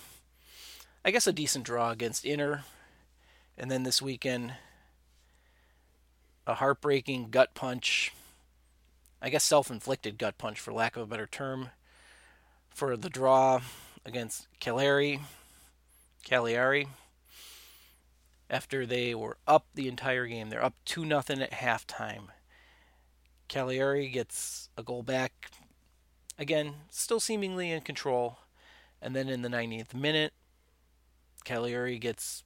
I 1.05 1.11
guess 1.11 1.27
a 1.27 1.35
decent 1.35 1.67
draw 1.67 1.91
against 1.91 2.25
Inter, 2.25 2.65
and 3.59 3.71
then 3.71 3.83
this 3.83 4.01
weekend 4.01 4.55
a 6.47 6.55
heartbreaking 6.55 7.29
gut 7.29 7.53
punch. 7.53 8.15
I 9.21 9.31
guess 9.31 9.45
self-inflicted 9.45 10.19
gut 10.19 10.39
punch, 10.39 10.61
for 10.61 10.73
lack 10.73 10.97
of 10.97 11.03
a 11.03 11.07
better 11.07 11.27
term, 11.27 11.71
for 12.71 12.97
the 12.97 13.11
draw 13.11 13.61
against 14.05 14.47
Cagliari. 14.61 15.21
After 18.51 18.87
they 18.87 19.15
were 19.15 19.37
up 19.47 19.67
the 19.75 19.89
entire 19.89 20.27
game, 20.27 20.49
they're 20.49 20.65
up 20.65 20.77
two 20.85 21.05
nothing 21.05 21.43
at 21.43 21.51
halftime. 21.51 22.29
Cagliari 23.49 24.09
gets 24.09 24.69
a 24.77 24.83
goal 24.83 25.03
back. 25.03 25.51
Again, 26.39 26.75
still 26.89 27.21
seemingly 27.21 27.71
in 27.71 27.81
control. 27.83 28.39
And 29.03 29.15
then 29.15 29.29
in 29.29 29.43
the 29.43 29.49
90th 29.49 29.95
minute, 29.95 30.33
Cagliari 31.45 31.99
gets 31.99 32.45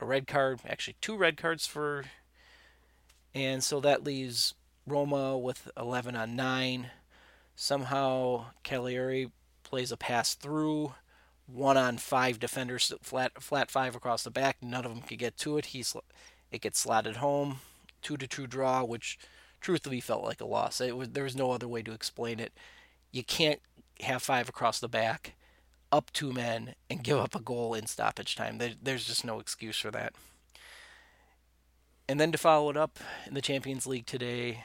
a 0.00 0.04
red 0.04 0.26
card, 0.26 0.60
actually 0.66 0.96
two 1.00 1.16
red 1.16 1.36
cards 1.36 1.66
for 1.66 2.04
and 3.34 3.62
so 3.62 3.80
that 3.80 4.04
leaves 4.04 4.54
Roma 4.88 5.36
with 5.38 5.68
11 5.76 6.16
on 6.16 6.36
9. 6.36 6.90
Somehow 7.54 8.46
Cagliari 8.62 9.30
plays 9.62 9.92
a 9.92 9.96
pass 9.96 10.34
through, 10.34 10.94
one 11.46 11.76
on 11.76 11.98
five 11.98 12.38
defenders, 12.38 12.92
flat 13.02 13.42
flat 13.42 13.70
five 13.70 13.96
across 13.96 14.22
the 14.22 14.30
back. 14.30 14.58
None 14.62 14.84
of 14.84 14.94
them 14.94 15.02
could 15.02 15.18
get 15.18 15.36
to 15.38 15.58
it. 15.58 15.66
He's 15.66 15.94
it 16.50 16.60
gets 16.60 16.78
slotted 16.78 17.16
home, 17.16 17.60
two 18.02 18.16
to 18.16 18.26
two 18.26 18.46
draw, 18.46 18.84
which 18.84 19.18
truthfully 19.60 20.00
felt 20.00 20.24
like 20.24 20.40
a 20.40 20.46
loss. 20.46 20.80
It 20.80 20.96
was, 20.96 21.10
there 21.10 21.24
was 21.24 21.36
no 21.36 21.50
other 21.50 21.68
way 21.68 21.82
to 21.82 21.92
explain 21.92 22.40
it. 22.40 22.52
You 23.10 23.24
can't 23.24 23.60
have 24.00 24.22
five 24.22 24.48
across 24.48 24.78
the 24.78 24.88
back, 24.88 25.34
up 25.90 26.12
two 26.12 26.32
men, 26.32 26.74
and 26.88 27.02
give 27.02 27.18
up 27.18 27.34
a 27.34 27.40
goal 27.40 27.74
in 27.74 27.86
stoppage 27.86 28.36
time. 28.36 28.58
There, 28.58 28.72
there's 28.80 29.04
just 29.04 29.24
no 29.24 29.40
excuse 29.40 29.78
for 29.78 29.90
that. 29.90 30.14
And 32.08 32.18
then 32.18 32.32
to 32.32 32.38
follow 32.38 32.70
it 32.70 32.76
up 32.76 32.98
in 33.26 33.34
the 33.34 33.42
Champions 33.42 33.86
League 33.86 34.06
today, 34.06 34.64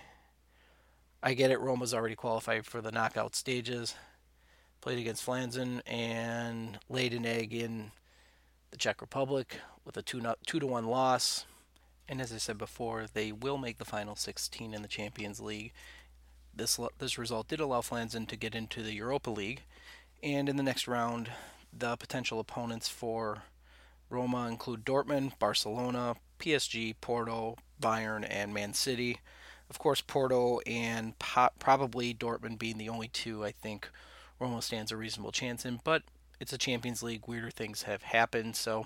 I 1.25 1.36
get 1.36 1.51
it. 1.51 1.62
Roma's 1.62 1.94
already 1.94 2.15
qualified 2.15 2.65
for 2.65 2.82
the 2.82 2.92
knockout 2.92 3.34
stages. 3.34 3.96
Played 4.82 5.00
against 5.00 5.25
Flansen 5.25 5.80
and 5.88 6.77
laid 6.89 7.13
an 7.13 7.25
egg 7.25 7.53
in 7.53 7.92
the 8.72 8.77
Czech 8.77 9.00
Republic 9.00 9.56
with 9.86 9.96
a 9.96 10.01
two, 10.01 10.22
two 10.46 10.60
to 10.60 10.68
one 10.68 10.86
loss. 10.86 11.46
And 12.10 12.20
as 12.20 12.34
I 12.34 12.38
said 12.38 12.58
before, 12.58 13.06
they 13.13 13.32
will 13.32 13.58
make 13.58 13.77
the 13.77 13.86
final 13.86 14.18
16 14.18 14.74
in 14.74 14.82
the 14.82 14.88
Champions 14.89 15.39
League. 15.39 15.72
This 16.53 16.77
this 17.00 17.18
result 17.18 17.48
did 17.48 17.62
allow 17.62 17.80
Flansen 17.80 18.27
to 18.27 18.36
get 18.36 18.53
into 18.53 18.84
the 18.84 18.94
Europa 18.94 19.30
League, 19.30 19.63
and 20.22 20.48
in 20.48 20.58
the 20.58 20.62
next 20.62 20.88
round, 20.88 21.32
the 21.75 21.96
potential 21.96 22.39
opponents 22.39 22.89
for 22.89 23.44
Roma 24.10 24.48
include 24.50 24.86
Dortmund, 24.86 25.39
Barcelona, 25.39 26.15
PSG, 26.39 26.94
Porto, 27.01 27.56
Bayern, 27.82 28.27
and 28.30 28.53
Man 28.53 28.74
City. 28.74 29.20
Of 29.74 29.80
course, 29.80 30.01
Porto 30.01 30.60
and 30.68 31.18
po- 31.18 31.50
probably 31.58 32.13
Dortmund 32.13 32.60
being 32.60 32.77
the 32.77 32.89
only 32.89 33.08
two 33.08 33.44
I 33.44 33.50
think 33.50 33.89
Roma 34.39 34.62
stands 34.62 34.92
a 34.92 34.98
reasonable 34.98 35.32
chance 35.32 35.65
in, 35.65 35.80
but 35.84 36.03
it's 36.39 36.53
a 36.53 36.60
Champions 36.60 37.01
League. 37.01 37.27
Weirder 37.27 37.50
things 37.50 37.82
have 37.82 38.03
happened, 38.03 38.56
so 38.56 38.86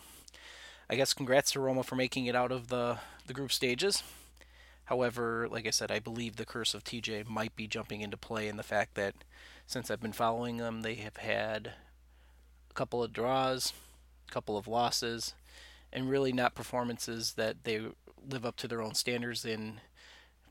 I 0.89 0.95
guess 0.95 1.13
congrats 1.13 1.51
to 1.51 1.59
Roma 1.59 1.83
for 1.83 1.95
making 1.97 2.27
it 2.27 2.37
out 2.37 2.53
of 2.53 2.69
the, 2.69 2.99
the 3.25 3.33
group 3.33 3.51
stages. 3.51 4.01
However, 4.85 5.49
like 5.51 5.67
I 5.67 5.71
said, 5.71 5.91
I 5.91 5.99
believe 5.99 6.37
the 6.37 6.45
curse 6.45 6.73
of 6.73 6.85
TJ 6.85 7.27
might 7.27 7.53
be 7.53 7.67
jumping 7.67 7.99
into 7.99 8.15
play 8.15 8.47
in 8.47 8.55
the 8.55 8.63
fact 8.63 8.95
that 8.95 9.13
since 9.65 9.91
I've 9.91 9.99
been 9.99 10.13
following 10.13 10.55
them, 10.55 10.83
they 10.83 10.95
have 10.95 11.17
had 11.17 11.73
a 12.71 12.73
couple 12.75 13.03
of 13.03 13.11
draws, 13.11 13.73
a 14.29 14.31
couple 14.31 14.57
of 14.57 14.69
losses, 14.69 15.33
and 15.91 16.09
really 16.09 16.31
not 16.31 16.55
performances 16.55 17.33
that 17.33 17.65
they 17.65 17.81
live 18.25 18.45
up 18.45 18.55
to 18.55 18.69
their 18.69 18.81
own 18.81 18.93
standards. 18.93 19.43
In 19.43 19.81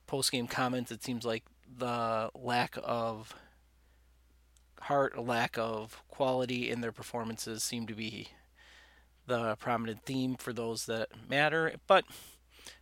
post 0.07 0.33
game 0.33 0.47
comments, 0.47 0.91
it 0.91 1.03
seems 1.03 1.25
like 1.25 1.45
the 1.79 2.31
lack 2.35 2.79
of 2.83 3.35
heart, 4.83 5.19
lack 5.19 5.59
of 5.59 6.03
quality 6.09 6.71
in 6.71 6.81
their 6.81 6.93
performances 6.93 7.63
seem 7.63 7.87
to 7.87 7.95
be 7.95 8.29
the 9.27 9.57
prominent 9.57 10.05
theme 10.05 10.37
for 10.37 10.53
those 10.53 10.87
that 10.87 11.09
matter. 11.29 11.75
But 11.87 12.05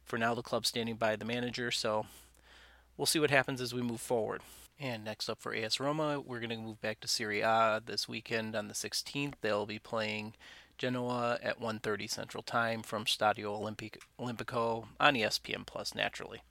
for 0.04 0.18
now, 0.18 0.34
the 0.34 0.42
club's 0.42 0.68
standing 0.68 0.96
by 0.96 1.16
the 1.16 1.24
manager, 1.24 1.70
so 1.70 2.06
we'll 2.96 3.06
see 3.06 3.18
what 3.18 3.30
happens 3.30 3.60
as 3.60 3.72
we 3.72 3.82
move 3.82 4.00
forward. 4.00 4.42
And 4.78 5.04
next 5.04 5.28
up 5.28 5.40
for 5.40 5.54
AS 5.54 5.80
Roma, 5.80 6.20
we're 6.20 6.40
going 6.40 6.50
to 6.50 6.56
move 6.56 6.80
back 6.80 7.00
to 7.00 7.08
Serie 7.08 7.40
A 7.40 7.80
this 7.84 8.08
weekend 8.08 8.54
on 8.56 8.68
the 8.68 8.74
16th. 8.74 9.34
They'll 9.40 9.66
be 9.66 9.78
playing 9.78 10.34
Genoa 10.76 11.38
at 11.42 11.60
1:30 11.60 12.10
Central 12.10 12.42
Time 12.42 12.82
from 12.82 13.04
Stadio 13.04 13.56
Olimpic- 13.58 13.98
Olimpico 14.18 14.88
on 14.98 15.14
ESPN 15.14 15.64
Plus. 15.64 15.94
Naturally. 15.94 16.42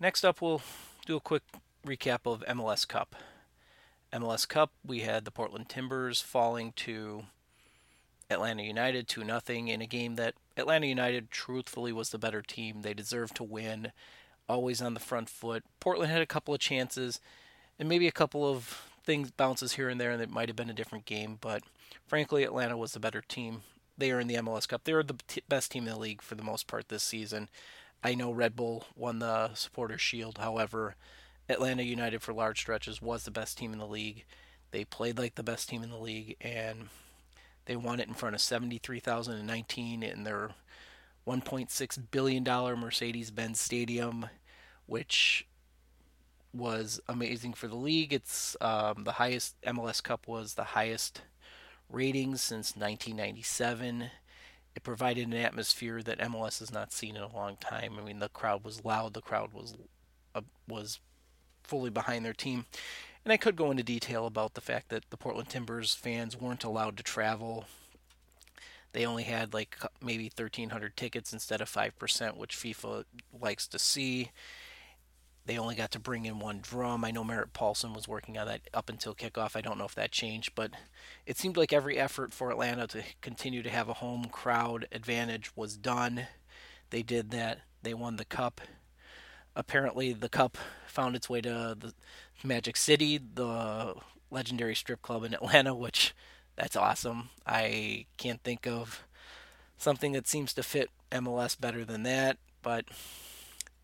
Next 0.00 0.24
up, 0.24 0.40
we'll 0.40 0.62
do 1.06 1.16
a 1.16 1.20
quick 1.20 1.42
recap 1.84 2.20
of 2.24 2.44
MLS 2.46 2.86
Cup. 2.86 3.16
MLS 4.12 4.46
Cup, 4.46 4.70
we 4.86 5.00
had 5.00 5.24
the 5.24 5.32
Portland 5.32 5.68
Timbers 5.68 6.20
falling 6.20 6.72
to 6.76 7.24
Atlanta 8.30 8.62
United 8.62 9.08
2 9.08 9.24
0 9.24 9.40
in 9.48 9.82
a 9.82 9.86
game 9.86 10.14
that 10.14 10.34
Atlanta 10.56 10.86
United 10.86 11.32
truthfully 11.32 11.92
was 11.92 12.10
the 12.10 12.18
better 12.18 12.42
team. 12.42 12.82
They 12.82 12.94
deserved 12.94 13.34
to 13.36 13.44
win, 13.44 13.90
always 14.48 14.80
on 14.80 14.94
the 14.94 15.00
front 15.00 15.28
foot. 15.28 15.64
Portland 15.80 16.12
had 16.12 16.22
a 16.22 16.26
couple 16.26 16.54
of 16.54 16.60
chances 16.60 17.20
and 17.76 17.88
maybe 17.88 18.06
a 18.06 18.12
couple 18.12 18.48
of 18.48 18.88
things 19.04 19.32
bounces 19.32 19.72
here 19.72 19.88
and 19.88 20.00
there, 20.00 20.12
and 20.12 20.22
it 20.22 20.30
might 20.30 20.48
have 20.48 20.56
been 20.56 20.70
a 20.70 20.74
different 20.74 21.06
game. 21.06 21.38
But 21.40 21.62
frankly, 22.06 22.44
Atlanta 22.44 22.76
was 22.76 22.92
the 22.92 23.00
better 23.00 23.22
team. 23.22 23.62
They 23.96 24.12
are 24.12 24.20
in 24.20 24.28
the 24.28 24.36
MLS 24.36 24.68
Cup. 24.68 24.84
They 24.84 24.92
are 24.92 25.02
the 25.02 25.16
t- 25.26 25.42
best 25.48 25.72
team 25.72 25.88
in 25.88 25.94
the 25.94 25.98
league 25.98 26.22
for 26.22 26.36
the 26.36 26.44
most 26.44 26.68
part 26.68 26.88
this 26.88 27.02
season. 27.02 27.48
I 28.02 28.14
know 28.14 28.30
Red 28.30 28.54
Bull 28.54 28.86
won 28.94 29.18
the 29.18 29.54
Supporters 29.54 30.00
Shield. 30.00 30.38
However, 30.38 30.94
Atlanta 31.48 31.82
United 31.82 32.22
for 32.22 32.32
large 32.32 32.60
stretches 32.60 33.02
was 33.02 33.24
the 33.24 33.30
best 33.30 33.58
team 33.58 33.72
in 33.72 33.78
the 33.78 33.86
league. 33.86 34.24
They 34.70 34.84
played 34.84 35.18
like 35.18 35.34
the 35.34 35.42
best 35.42 35.68
team 35.68 35.82
in 35.82 35.90
the 35.90 35.98
league, 35.98 36.36
and 36.40 36.88
they 37.64 37.76
won 37.76 38.00
it 38.00 38.08
in 38.08 38.14
front 38.14 38.34
of 38.34 38.40
73,019 38.40 40.02
in 40.02 40.24
their 40.24 40.50
1.6 41.26 42.10
billion 42.10 42.44
dollar 42.44 42.76
Mercedes-Benz 42.76 43.60
Stadium, 43.60 44.26
which 44.86 45.46
was 46.52 47.00
amazing 47.08 47.54
for 47.54 47.68
the 47.68 47.76
league. 47.76 48.12
It's 48.12 48.56
um, 48.60 49.04
the 49.04 49.12
highest 49.12 49.60
MLS 49.62 50.02
Cup 50.02 50.26
was 50.26 50.54
the 50.54 50.64
highest 50.64 51.22
ratings 51.90 52.40
since 52.42 52.76
1997. 52.76 54.10
It 54.78 54.84
provided 54.84 55.26
an 55.26 55.34
atmosphere 55.34 56.04
that 56.04 56.20
MLS 56.20 56.60
has 56.60 56.70
not 56.70 56.92
seen 56.92 57.16
in 57.16 57.22
a 57.24 57.34
long 57.34 57.56
time. 57.56 57.96
I 57.98 58.00
mean, 58.00 58.20
the 58.20 58.28
crowd 58.28 58.62
was 58.62 58.84
loud. 58.84 59.12
The 59.12 59.20
crowd 59.20 59.52
was 59.52 59.74
uh, 60.36 60.42
was 60.68 61.00
fully 61.64 61.90
behind 61.90 62.24
their 62.24 62.32
team. 62.32 62.64
And 63.24 63.32
I 63.32 63.38
could 63.38 63.56
go 63.56 63.72
into 63.72 63.82
detail 63.82 64.24
about 64.24 64.54
the 64.54 64.60
fact 64.60 64.90
that 64.90 65.10
the 65.10 65.16
Portland 65.16 65.48
Timbers 65.48 65.94
fans 65.94 66.40
weren't 66.40 66.62
allowed 66.62 66.96
to 66.96 67.02
travel. 67.02 67.64
They 68.92 69.04
only 69.04 69.24
had 69.24 69.52
like 69.52 69.76
maybe 70.00 70.30
1,300 70.32 70.96
tickets 70.96 71.32
instead 71.32 71.60
of 71.60 71.68
5%, 71.68 72.36
which 72.36 72.56
FIFA 72.56 73.04
likes 73.32 73.66
to 73.66 73.80
see. 73.80 74.30
They 75.48 75.56
only 75.56 75.76
got 75.76 75.92
to 75.92 75.98
bring 75.98 76.26
in 76.26 76.40
one 76.40 76.60
drum. 76.60 77.06
I 77.06 77.10
know 77.10 77.24
Merritt 77.24 77.54
Paulson 77.54 77.94
was 77.94 78.06
working 78.06 78.36
on 78.36 78.46
that 78.48 78.60
up 78.74 78.90
until 78.90 79.14
kickoff. 79.14 79.56
I 79.56 79.62
don't 79.62 79.78
know 79.78 79.86
if 79.86 79.94
that 79.94 80.12
changed, 80.12 80.54
but 80.54 80.72
it 81.24 81.38
seemed 81.38 81.56
like 81.56 81.72
every 81.72 81.96
effort 81.96 82.34
for 82.34 82.50
Atlanta 82.50 82.86
to 82.88 83.02
continue 83.22 83.62
to 83.62 83.70
have 83.70 83.88
a 83.88 83.94
home 83.94 84.26
crowd 84.26 84.86
advantage 84.92 85.56
was 85.56 85.78
done. 85.78 86.26
they 86.90 87.02
did 87.02 87.30
that. 87.30 87.60
They 87.82 87.94
won 87.94 88.16
the 88.16 88.26
cup. 88.26 88.60
Apparently, 89.56 90.12
the 90.12 90.28
cup 90.28 90.58
found 90.86 91.16
its 91.16 91.30
way 91.30 91.40
to 91.40 91.74
the 91.80 91.94
Magic 92.44 92.76
City, 92.76 93.16
the 93.16 93.94
legendary 94.30 94.74
strip 94.74 95.00
club 95.00 95.24
in 95.24 95.32
Atlanta, 95.32 95.74
which 95.74 96.14
that's 96.56 96.76
awesome. 96.76 97.30
I 97.46 98.04
can't 98.18 98.42
think 98.42 98.66
of 98.66 99.02
something 99.78 100.12
that 100.12 100.28
seems 100.28 100.52
to 100.52 100.62
fit 100.62 100.90
MLS 101.10 101.58
better 101.58 101.86
than 101.86 102.02
that, 102.02 102.36
but 102.60 102.84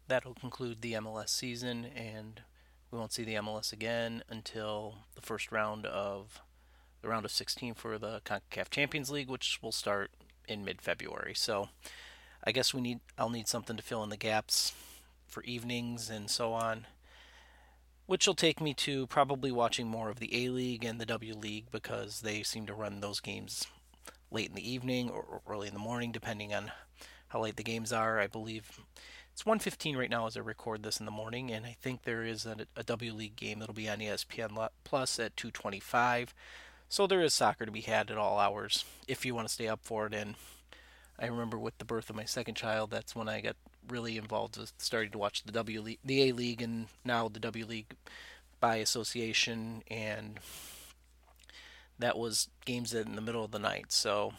that'll 0.09 0.35
conclude 0.35 0.81
the 0.81 0.93
MLS 0.95 1.31
season, 1.31 1.87
and 1.97 2.43
we 2.91 2.99
won't 2.99 3.13
see 3.13 3.25
the 3.25 3.35
MLS 3.35 3.73
again 3.73 4.23
until 4.29 4.99
the 5.15 5.23
first 5.23 5.51
round 5.51 5.87
of 5.87 6.41
the 7.03 7.09
round 7.09 7.25
of 7.25 7.31
16 7.31 7.75
for 7.75 7.99
the 7.99 8.21
CONCACAF 8.25 8.71
Champions 8.71 9.11
League, 9.11 9.29
which 9.29 9.59
will 9.63 9.73
start 9.73 10.11
in 10.49 10.65
mid-February. 10.65 11.35
So 11.35 11.69
I 12.43 12.53
guess 12.53 12.73
we 12.73 12.81
need 12.81 13.01
I'll 13.19 13.31
need 13.31 13.49
something 13.49 13.77
to 13.77 13.83
fill 13.83 14.03
in 14.03 14.11
the 14.11 14.17
gaps 14.17 14.75
for 15.27 15.43
evenings 15.45 16.11
and 16.11 16.31
so 16.31 16.53
on. 16.53 16.87
Which 18.07 18.27
will 18.27 18.35
take 18.35 18.61
me 18.61 18.75
to 18.75 19.07
probably 19.07 19.51
watching 19.51 19.89
more 19.89 20.11
of 20.11 20.21
the 20.21 20.45
A 20.45 20.51
League 20.51 20.85
and 20.85 21.01
the 21.01 21.07
W 21.07 21.35
League 21.35 21.71
because 21.71 22.21
they 22.21 22.43
seem 22.43 22.67
to 22.67 22.75
run 22.75 23.01
those 23.01 23.21
games 23.21 23.67
late 24.31 24.51
in 24.51 24.55
the 24.55 24.71
evening 24.71 25.09
or 25.09 25.41
early 25.49 25.69
in 25.69 25.75
the 25.75 25.81
morning, 25.81 26.13
depending 26.13 26.53
on 26.55 26.71
how 27.29 27.41
late 27.41 27.57
the 27.57 27.63
games 27.63 27.93
are. 27.93 28.21
I 28.21 28.27
believe 28.27 28.79
it's 29.35 29.43
1:15 29.43 29.97
right 29.97 30.09
now 30.09 30.29
as 30.29 30.37
I 30.37 30.41
record 30.41 30.85
this 30.85 31.01
in 31.01 31.07
the 31.07 31.13
morning, 31.13 31.51
and 31.51 31.67
I 31.67 31.77
think 31.83 32.03
there 32.03 32.23
is 32.23 32.47
a, 32.47 32.57
a 32.77 32.85
W 32.85 33.13
League 33.13 33.35
game 33.35 33.59
that'll 33.59 33.75
be 33.75 33.89
on 33.89 33.99
ESPN 33.99 34.69
Plus 34.85 35.19
at 35.19 35.35
2:25. 35.35 36.29
So 36.89 37.09
there 37.09 37.21
is 37.21 37.35
soccer 37.35 37.67
to 37.67 37.73
be 37.73 37.81
had 37.81 38.13
at 38.13 38.17
all 38.17 38.39
hours 38.39 38.85
if 39.09 39.27
you 39.27 39.35
want 39.35 39.49
to 39.49 39.53
stay 39.53 39.67
up 39.67 39.81
for 39.83 40.07
it. 40.07 40.15
And 40.15 40.37
I 41.19 41.27
remember 41.27 41.59
with 41.59 41.79
the 41.79 41.85
birth 41.85 42.11
of 42.11 42.15
my 42.15 42.25
second 42.25 42.55
child, 42.55 42.91
that's 42.91 43.17
when 43.17 43.29
I 43.29 43.41
got 43.41 43.57
really 43.89 44.17
involved 44.17 44.57
with 44.57 44.73
starting 44.79 45.11
to 45.11 45.19
watch 45.19 45.43
the 45.43 45.51
W 45.51 45.81
League, 45.81 45.99
the 46.05 46.29
A 46.29 46.33
League, 46.33 46.63
and 46.63 46.87
now 47.05 47.27
the 47.27 47.41
W 47.41 47.67
League 47.67 47.97
by 48.61 48.77
association, 48.77 49.83
and 49.91 50.39
that 51.99 52.17
was 52.17 52.49
games 52.65 52.95
in 52.95 53.17
the 53.17 53.21
middle 53.21 53.45
of 53.45 53.51
the 53.51 53.59
night. 53.59 53.87
So 53.91 54.35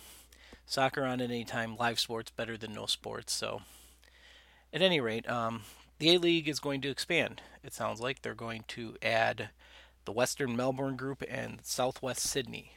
soccer 0.65 1.03
on 1.03 1.19
at 1.19 1.29
any 1.29 1.43
time, 1.43 1.75
live 1.75 1.99
sports 1.99 2.31
better 2.31 2.55
than 2.55 2.71
no 2.71 2.85
sports. 2.85 3.33
So 3.33 3.61
at 4.75 4.81
any 4.81 4.99
rate, 4.99 5.27
um, 5.29 5.61
the 5.99 6.13
A 6.13 6.19
League 6.19 6.49
is 6.49 6.59
going 6.59 6.81
to 6.81 6.89
expand. 6.89 7.41
It 7.63 7.73
sounds 7.73 8.01
like 8.01 8.21
they're 8.21 8.35
going 8.35 8.65
to 8.67 8.97
add 9.01 9.49
the 10.03 10.11
Western 10.11 10.55
Melbourne 10.55 10.97
group 10.97 11.23
and 11.27 11.61
Southwest 11.63 12.21
Sydney. 12.21 12.73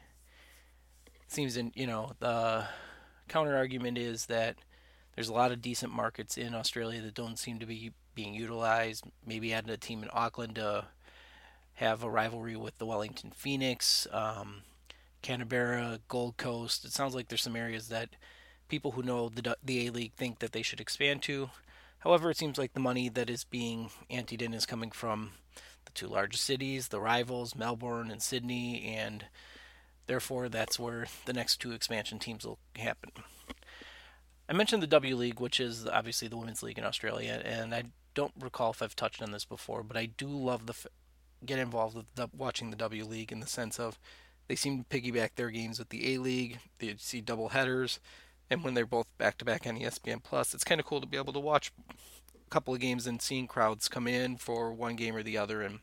It 1.06 1.32
seems 1.32 1.56
in 1.56 1.72
you 1.74 1.88
know 1.88 2.12
the 2.20 2.66
counter 3.28 3.56
argument 3.56 3.98
is 3.98 4.26
that 4.26 4.56
there's 5.14 5.28
a 5.28 5.34
lot 5.34 5.50
of 5.50 5.60
decent 5.60 5.92
markets 5.92 6.38
in 6.38 6.54
Australia 6.54 7.02
that 7.02 7.14
don't 7.14 7.38
seem 7.38 7.58
to 7.58 7.66
be 7.66 7.90
being 8.14 8.32
utilized. 8.32 9.04
Maybe 9.26 9.52
adding 9.52 9.70
a 9.70 9.76
team 9.76 10.04
in 10.04 10.08
Auckland 10.12 10.54
to 10.54 10.84
have 11.74 12.04
a 12.04 12.10
rivalry 12.10 12.56
with 12.56 12.78
the 12.78 12.86
Wellington 12.86 13.32
Phoenix, 13.34 14.06
um, 14.12 14.62
Canberra, 15.20 15.98
Gold 16.06 16.36
Coast. 16.36 16.84
It 16.84 16.92
sounds 16.92 17.14
like 17.16 17.28
there's 17.28 17.42
some 17.42 17.56
areas 17.56 17.88
that 17.88 18.10
people 18.68 18.92
who 18.92 19.02
know 19.02 19.28
the 19.28 19.56
the 19.64 19.88
A 19.88 19.90
League 19.90 20.14
think 20.14 20.38
that 20.38 20.52
they 20.52 20.62
should 20.62 20.80
expand 20.80 21.22
to. 21.22 21.50
However, 22.00 22.30
it 22.30 22.36
seems 22.36 22.58
like 22.58 22.74
the 22.74 22.80
money 22.80 23.08
that 23.08 23.28
is 23.28 23.44
being 23.44 23.90
anteed 24.10 24.42
in 24.42 24.54
is 24.54 24.66
coming 24.66 24.90
from 24.90 25.32
the 25.84 25.92
two 25.92 26.06
largest 26.06 26.44
cities, 26.44 26.88
the 26.88 27.00
rivals, 27.00 27.56
Melbourne 27.56 28.10
and 28.10 28.22
Sydney, 28.22 28.84
and 28.84 29.26
therefore 30.06 30.48
that's 30.48 30.78
where 30.78 31.06
the 31.26 31.32
next 31.32 31.56
two 31.56 31.72
expansion 31.72 32.18
teams 32.18 32.44
will 32.44 32.58
happen. 32.76 33.10
I 34.48 34.52
mentioned 34.52 34.82
the 34.82 34.86
W 34.86 35.16
League, 35.16 35.40
which 35.40 35.60
is 35.60 35.86
obviously 35.86 36.28
the 36.28 36.36
women's 36.36 36.62
league 36.62 36.78
in 36.78 36.84
Australia, 36.84 37.42
and 37.44 37.74
I 37.74 37.84
don't 38.14 38.32
recall 38.40 38.70
if 38.70 38.80
I've 38.80 38.96
touched 38.96 39.20
on 39.20 39.32
this 39.32 39.44
before, 39.44 39.82
but 39.82 39.96
I 39.96 40.06
do 40.06 40.26
love 40.26 40.66
the 40.66 40.74
get 41.44 41.58
involved 41.58 41.96
with 41.96 42.06
the, 42.14 42.28
watching 42.36 42.70
the 42.70 42.76
W 42.76 43.04
League 43.04 43.30
in 43.30 43.40
the 43.40 43.46
sense 43.46 43.78
of 43.78 43.98
they 44.48 44.56
seem 44.56 44.82
to 44.82 44.88
piggyback 44.88 45.30
their 45.36 45.50
games 45.50 45.78
with 45.78 45.90
the 45.90 46.14
A 46.14 46.18
League. 46.18 46.58
They 46.78 46.94
see 46.98 47.20
double 47.20 47.50
headers 47.50 48.00
and 48.50 48.64
when 48.64 48.74
they're 48.74 48.86
both 48.86 49.06
back 49.18 49.38
to 49.38 49.44
back 49.44 49.66
on 49.66 49.78
ESPN 49.78 50.22
Plus, 50.22 50.54
it's 50.54 50.64
kind 50.64 50.80
of 50.80 50.86
cool 50.86 51.00
to 51.00 51.06
be 51.06 51.16
able 51.16 51.32
to 51.32 51.40
watch 51.40 51.72
a 51.90 52.50
couple 52.50 52.74
of 52.74 52.80
games 52.80 53.06
and 53.06 53.20
seeing 53.20 53.46
crowds 53.46 53.88
come 53.88 54.06
in 54.06 54.36
for 54.36 54.72
one 54.72 54.96
game 54.96 55.14
or 55.14 55.22
the 55.22 55.38
other. 55.38 55.62
And 55.62 55.80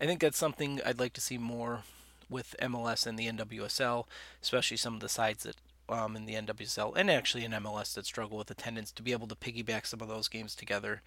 I 0.00 0.06
think 0.06 0.20
that's 0.20 0.38
something 0.38 0.80
I'd 0.84 0.98
like 0.98 1.14
to 1.14 1.20
see 1.20 1.38
more 1.38 1.82
with 2.28 2.56
MLS 2.60 3.06
and 3.06 3.18
the 3.18 3.28
NWSL, 3.28 4.04
especially 4.42 4.76
some 4.76 4.94
of 4.94 5.00
the 5.00 5.08
sides 5.08 5.44
that 5.44 5.56
um, 5.88 6.16
in 6.16 6.26
the 6.26 6.34
NWSL 6.34 6.94
and 6.96 7.10
actually 7.10 7.44
in 7.44 7.52
MLS 7.52 7.94
that 7.94 8.06
struggle 8.06 8.38
with 8.38 8.50
attendance 8.50 8.90
to 8.92 9.02
be 9.02 9.12
able 9.12 9.28
to 9.28 9.36
piggyback 9.36 9.86
some 9.86 10.00
of 10.00 10.08
those 10.08 10.28
games 10.28 10.54
together. 10.54 11.02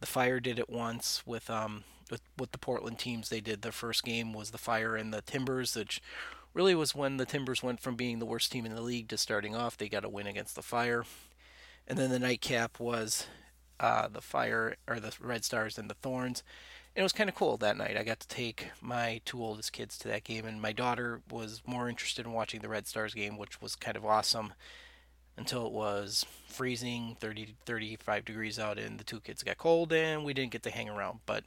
The 0.00 0.06
Fire 0.06 0.38
did 0.38 0.58
it 0.58 0.70
once 0.70 1.22
with 1.26 1.50
um 1.50 1.84
with 2.10 2.20
with 2.36 2.52
the 2.52 2.58
Portland 2.58 2.98
teams. 2.98 3.28
They 3.28 3.40
did 3.40 3.62
their 3.62 3.72
first 3.72 4.04
game 4.04 4.32
was 4.32 4.50
the 4.50 4.58
Fire 4.58 4.96
and 4.96 5.12
the 5.12 5.22
Timbers, 5.22 5.74
which 5.74 6.00
really 6.54 6.74
was 6.74 6.94
when 6.94 7.16
the 7.16 7.26
Timbers 7.26 7.62
went 7.62 7.80
from 7.80 7.96
being 7.96 8.18
the 8.18 8.26
worst 8.26 8.50
team 8.50 8.66
in 8.66 8.74
the 8.74 8.80
league 8.80 9.08
to 9.08 9.18
starting 9.18 9.54
off. 9.54 9.76
They 9.76 9.88
got 9.88 10.04
a 10.04 10.08
win 10.08 10.26
against 10.26 10.54
the 10.54 10.62
Fire. 10.62 11.04
And 11.86 11.98
then 11.98 12.10
the 12.10 12.18
nightcap 12.18 12.80
was 12.80 13.26
uh, 13.80 14.08
the 14.08 14.20
Fire, 14.20 14.76
or 14.86 15.00
the 15.00 15.14
Red 15.20 15.44
Stars 15.44 15.78
and 15.78 15.88
the 15.88 15.94
Thorns. 15.94 16.42
And 16.94 17.00
it 17.00 17.04
was 17.04 17.12
kind 17.12 17.30
of 17.30 17.36
cool 17.36 17.56
that 17.58 17.76
night. 17.76 17.96
I 17.96 18.02
got 18.02 18.20
to 18.20 18.28
take 18.28 18.68
my 18.80 19.20
two 19.24 19.42
oldest 19.42 19.72
kids 19.72 19.96
to 19.98 20.08
that 20.08 20.24
game, 20.24 20.44
and 20.44 20.60
my 20.60 20.72
daughter 20.72 21.22
was 21.30 21.62
more 21.64 21.88
interested 21.88 22.26
in 22.26 22.32
watching 22.32 22.60
the 22.60 22.68
Red 22.68 22.86
Stars 22.86 23.14
game, 23.14 23.38
which 23.38 23.62
was 23.62 23.76
kind 23.76 23.96
of 23.96 24.04
awesome 24.04 24.52
until 25.38 25.66
it 25.66 25.72
was 25.72 26.26
freezing 26.48 27.16
30 27.20 27.54
35 27.64 28.24
degrees 28.24 28.58
out 28.58 28.78
and 28.78 28.98
the 28.98 29.04
two 29.04 29.20
kids 29.20 29.42
got 29.42 29.56
cold 29.56 29.92
and 29.92 30.24
we 30.24 30.34
didn't 30.34 30.50
get 30.50 30.62
to 30.62 30.70
hang 30.70 30.88
around 30.88 31.20
but 31.24 31.44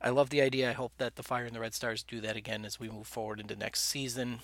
I 0.00 0.10
love 0.10 0.30
the 0.30 0.42
idea. 0.42 0.70
I 0.70 0.74
hope 0.74 0.92
that 0.98 1.16
the 1.16 1.22
Fire 1.22 1.44
and 1.44 1.54
the 1.54 1.60
Red 1.60 1.74
Stars 1.74 2.02
do 2.04 2.20
that 2.20 2.36
again 2.36 2.64
as 2.64 2.78
we 2.78 2.88
move 2.88 3.08
forward 3.08 3.40
into 3.40 3.56
next 3.56 3.82
season. 3.82 4.40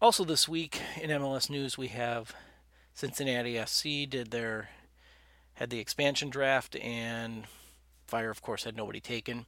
Also, 0.00 0.24
this 0.24 0.48
week 0.48 0.80
in 1.00 1.10
MLS 1.10 1.50
news, 1.50 1.76
we 1.76 1.88
have 1.88 2.34
Cincinnati 2.94 3.60
SC 3.64 4.08
did 4.08 4.30
their 4.30 4.70
had 5.54 5.70
the 5.70 5.78
expansion 5.78 6.28
draft, 6.28 6.76
and 6.76 7.46
Fire, 8.06 8.30
of 8.30 8.42
course, 8.42 8.64
had 8.64 8.76
nobody 8.76 9.00
taken. 9.00 9.46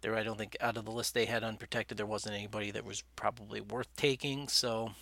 There, 0.00 0.16
I 0.16 0.22
don't 0.22 0.38
think 0.38 0.56
out 0.60 0.76
of 0.76 0.84
the 0.84 0.92
list 0.92 1.14
they 1.14 1.26
had 1.26 1.42
unprotected, 1.42 1.98
there 1.98 2.06
wasn't 2.06 2.36
anybody 2.36 2.70
that 2.70 2.84
was 2.84 3.02
probably 3.16 3.60
worth 3.60 3.94
taking. 3.96 4.46
So, 4.48 4.92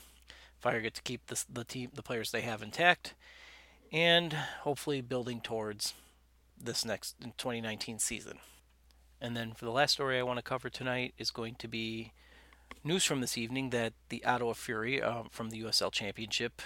Fire 0.65 0.81
get 0.81 0.95
to 0.95 1.03
keep 1.03 1.27
the 1.27 1.45
the 1.53 1.63
team, 1.63 1.91
the 1.93 2.03
players 2.03 2.31
they 2.31 2.41
have 2.41 2.63
intact, 2.63 3.13
and 3.93 4.33
hopefully 4.33 5.03
building 5.03 5.43
towards 5.43 5.93
this 6.59 6.87
next 6.87 7.21
2019 7.21 7.99
season. 7.99 8.39
And 9.21 9.37
then 9.37 9.53
for 9.53 9.67
the 9.67 9.71
last 9.71 9.93
story 9.93 10.19
I 10.19 10.23
want 10.23 10.39
to 10.39 10.43
cover 10.43 10.71
tonight 10.71 11.13
is 11.19 11.31
going 11.31 11.57
to 11.57 11.69
be 11.69 12.15
news 12.83 13.05
from 13.05 13.21
this 13.21 13.37
evening 13.37 13.69
that 13.71 13.93
the 14.09 14.25
Ottawa 14.25 14.55
Fury 14.55 15.03
uh, 15.03 15.25
from 15.31 15.51
the 15.51 15.63
USL 15.63 15.93
Championship 15.93 16.63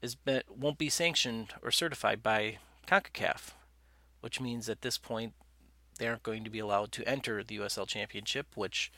is 0.00 0.16
won't 0.48 0.78
be 0.78 0.88
sanctioned 0.88 1.54
or 1.62 1.70
certified 1.70 2.20
by 2.20 2.58
CONCACAF, 2.88 3.52
which 4.22 4.40
means 4.40 4.68
at 4.68 4.82
this 4.82 4.98
point 4.98 5.34
they 6.00 6.08
aren't 6.08 6.24
going 6.24 6.42
to 6.42 6.50
be 6.50 6.58
allowed 6.58 6.90
to 6.90 7.08
enter 7.08 7.44
the 7.44 7.58
USL 7.58 7.86
Championship, 7.86 8.48
which 8.56 8.90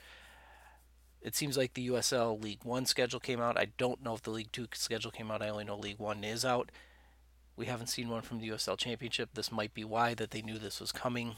it 1.25 1.35
seems 1.35 1.57
like 1.57 1.75
the 1.75 1.89
USL 1.89 2.41
League 2.41 2.63
1 2.63 2.87
schedule 2.87 3.19
came 3.19 3.41
out. 3.41 3.59
I 3.59 3.69
don't 3.77 4.05
know 4.05 4.15
if 4.15 4.23
the 4.23 4.31
League 4.31 4.53
2 4.53 4.69
schedule 4.75 5.11
came 5.11 5.33
out. 5.33 5.43
I 5.43 5.49
only 5.49 5.65
know 5.65 5.77
League 5.77 5.99
1 5.99 6.23
is 6.23 6.45
out. 6.45 6.71
We 7.57 7.67
haven't 7.67 7.89
seen 7.89 8.09
one 8.09 8.23
from 8.23 8.39
the 8.41 8.49
USL 8.51 8.79
Championship. 8.79 9.31
This 9.35 9.51
might 9.51 9.75
be 9.75 9.85
why 9.85 10.15
that 10.15 10.31
they 10.31 10.43
knew 10.43 10.59
this 10.59 10.81
was 10.81 10.93
coming 10.93 11.35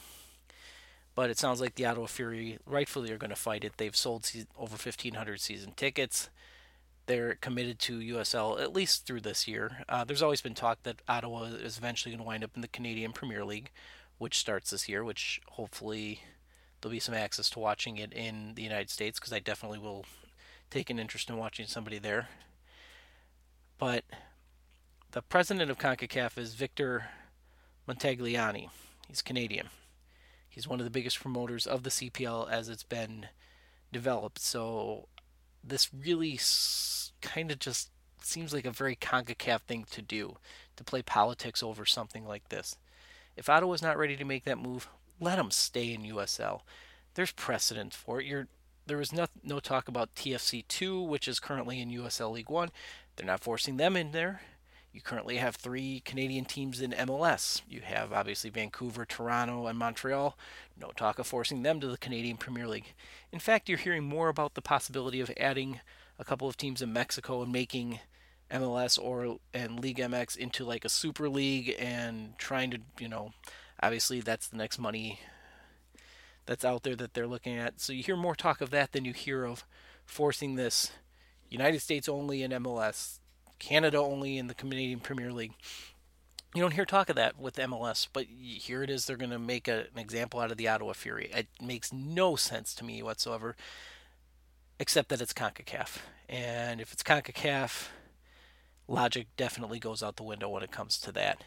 but 1.17 1.31
it 1.31 1.39
sounds 1.39 1.61
like 1.61 1.75
the 1.75 1.87
Ottawa 1.87 2.07
Fury 2.07 2.59
rightfully 2.67 3.11
are 3.11 3.17
going 3.19 3.31
to 3.31 3.37
fight 3.37 3.65
it. 3.65 3.79
They've 3.79 3.97
sold 3.97 4.31
over 4.57 4.73
1,500 4.73 5.41
season 5.41 5.73
tickets. 5.75 6.29
They're 7.07 7.37
committed 7.37 7.79
to 7.81 7.99
USL 7.99 8.61
at 8.61 8.75
least 8.75 9.07
through 9.07 9.23
this 9.23 9.49
year. 9.49 9.85
Uh, 9.89 10.05
there's 10.05 10.23
always 10.23 10.43
been 10.43 10.55
talk 10.55 10.83
that 10.83 11.01
Ottawa 11.09 11.45
is 11.45 11.79
eventually 11.79 12.13
going 12.13 12.23
to 12.23 12.27
wind 12.27 12.45
up 12.45 12.51
in 12.55 12.61
the 12.61 12.69
Canadian 12.69 13.13
Premier 13.13 13.45
League, 13.45 13.71
which 14.19 14.39
starts 14.39 14.71
this 14.71 14.89
year, 14.91 15.03
which 15.03 15.41
hopefully 15.53 16.21
there'll 16.87 16.95
be 16.95 17.01
some 17.01 17.17
access 17.17 17.51
to 17.51 17.59
watching 17.59 17.97
it 17.97 18.13
in 18.13 18.55
the 18.55 18.63
United 18.63 18.89
States 18.91 19.19
because 19.19 19.33
I 19.33 19.41
definitely 19.41 19.81
will 19.81 20.05
take 20.71 20.89
an 20.89 21.01
interest 21.01 21.29
in 21.29 21.37
watching 21.37 21.67
somebody 21.67 21.99
there. 21.99 22.29
But 23.77 24.05
the 25.11 25.21
president 25.21 25.69
of 25.69 25.79
CONCACAF 25.79 26.39
is 26.39 26.55
Victor 26.55 27.07
Montagliani. 27.89 28.69
He's 29.09 29.21
Canadian. 29.21 29.67
He's 30.49 30.69
one 30.69 30.79
of 30.79 30.85
the 30.85 30.91
biggest 30.91 31.19
promoters 31.19 31.67
of 31.67 31.83
the 31.83 31.91
CPL 31.91 32.49
as 32.49 32.69
it's 32.69 32.85
been 32.85 33.27
developed. 33.93 34.39
So 34.39 35.09
this 35.65 35.91
really 35.93 36.39
kind 37.21 37.51
of 37.51 37.59
just 37.59 37.91
seems 38.23 38.55
like 38.55 38.65
a 38.65 38.71
very 38.71 38.95
CONCACAF 38.95 39.63
thing 39.63 39.87
to 39.91 40.03
do, 40.03 40.37
to 40.77 40.85
play 40.85 41.03
politics 41.03 41.65
over 41.65 41.85
something 41.85 42.25
like 42.25 42.49
this. 42.49 42.77
If 43.37 43.49
Ottawa's 43.49 43.83
not 43.83 43.99
ready 43.99 44.17
to 44.17 44.25
make 44.25 44.45
that 44.45 44.57
move, 44.57 44.87
let 45.21 45.37
them 45.37 45.51
stay 45.51 45.93
in 45.93 46.03
USL. 46.03 46.61
There's 47.15 47.33
precedent 47.33 47.95
for 47.95 48.21
it. 48.21 48.27
You're, 48.27 48.49
there 48.87 48.99
was 48.99 49.13
no, 49.13 49.27
no 49.43 49.61
talk 49.61 49.89
about 49.89 50.15
TFC 50.15 50.67
2, 50.69 51.01
which 51.03 51.27
is 51.27 51.41
currently 51.41 51.81
in 51.81 51.91
USL 51.91 52.33
League 52.33 52.51
1. 52.51 52.71
They're 53.17 53.27
not 53.27 53.41
forcing 53.41 53.77
them 53.77 53.97
in 53.97 54.13
there. 54.13 54.43
You 54.93 55.03
currently 55.03 55.37
have 55.37 55.57
three 55.57 56.01
Canadian 56.07 56.47
teams 56.47 56.81
in 56.81 56.93
MLS. 56.93 57.61
You 57.69 57.83
have 57.83 58.15
obviously 58.15 58.49
Vancouver, 58.49 59.05
Toronto, 59.05 59.67
and 59.67 59.79
Montreal. 59.79 60.39
No 60.81 60.89
talk 60.97 61.19
of 61.19 61.27
forcing 61.27 61.63
them 61.63 61.81
to 61.81 61.87
the 61.87 61.99
Canadian 61.99 62.39
Premier 62.39 62.67
League. 62.67 62.95
In 63.31 63.39
fact, 63.39 63.69
you're 63.69 63.77
hearing 63.77 64.05
more 64.05 64.29
about 64.29 64.55
the 64.55 64.63
possibility 64.63 65.21
of 65.21 65.31
adding 65.37 65.81
a 66.19 66.25
couple 66.25 66.49
of 66.49 66.57
teams 66.57 66.81
in 66.81 66.95
Mexico 66.95 67.43
and 67.43 67.53
making 67.53 68.01
MLS 68.51 68.99
or 68.99 69.37
and 69.53 69.81
League 69.81 69.99
MX 69.99 70.37
into 70.37 70.65
like 70.65 70.87
a 70.87 70.89
super 70.89 71.29
league 71.29 71.75
and 71.79 72.39
trying 72.39 72.71
to, 72.71 72.79
you 72.99 73.09
know, 73.09 73.33
obviously 73.83 74.21
that's 74.21 74.49
the 74.49 74.57
next 74.57 74.79
money 74.79 75.21
that's 76.47 76.65
out 76.65 76.85
there 76.85 76.97
that 76.97 77.15
they're 77.15 77.27
looking 77.27 77.57
at. 77.57 77.81
So 77.81 77.93
you 77.93 78.03
hear 78.03 78.17
more 78.17 78.35
talk 78.35 78.61
of 78.61 78.71
that 78.71 78.93
than 78.93 79.05
you 79.05 79.13
hear 79.13 79.45
of 79.45 79.65
forcing 80.05 80.55
this 80.55 80.93
United 81.49 81.81
States 81.81 82.09
only 82.09 82.43
in 82.43 82.53
MLS, 82.53 83.19
Canada 83.59 83.99
only 83.99 84.39
in 84.39 84.47
the 84.47 84.55
Canadian 84.55 85.01
Premier 85.01 85.33
League. 85.33 85.55
You 86.55 86.63
don't 86.63 86.73
hear 86.73 86.87
talk 86.87 87.11
of 87.11 87.17
that 87.17 87.39
with 87.39 87.57
MLS, 87.57 88.09
but 88.11 88.27
here 88.27 88.83
it 88.83 88.89
is. 88.89 89.05
They're 89.05 89.17
going 89.17 89.31
to 89.31 89.39
make 89.39 89.69
a, 89.69 89.87
an 89.93 89.99
example 89.99 90.41
out 90.41 90.51
of 90.51 90.57
the 90.57 90.69
Ottawa 90.69 90.95
Fury. 90.95 91.31
It 91.35 91.49
makes 91.61 91.93
no 91.93 92.35
sense 92.37 92.75
to 92.77 92.85
me 92.85 93.03
whatsoever, 93.03 93.57
except 94.79 95.11
that 95.11 95.21
it's 95.21 95.35
CONCACAF. 95.35 95.99
And 96.29 96.81
if 96.81 96.93
it's 96.93 97.03
CONCACAF, 97.03 97.89
logic 98.89 99.27
definitely 99.37 99.79
goes 99.79 100.03
out 100.03 100.17
the 100.17 100.23
window 100.23 100.49
when 100.49 100.63
it 100.63 100.71
comes 100.71 100.99
to 101.01 101.13
that. 101.13 101.43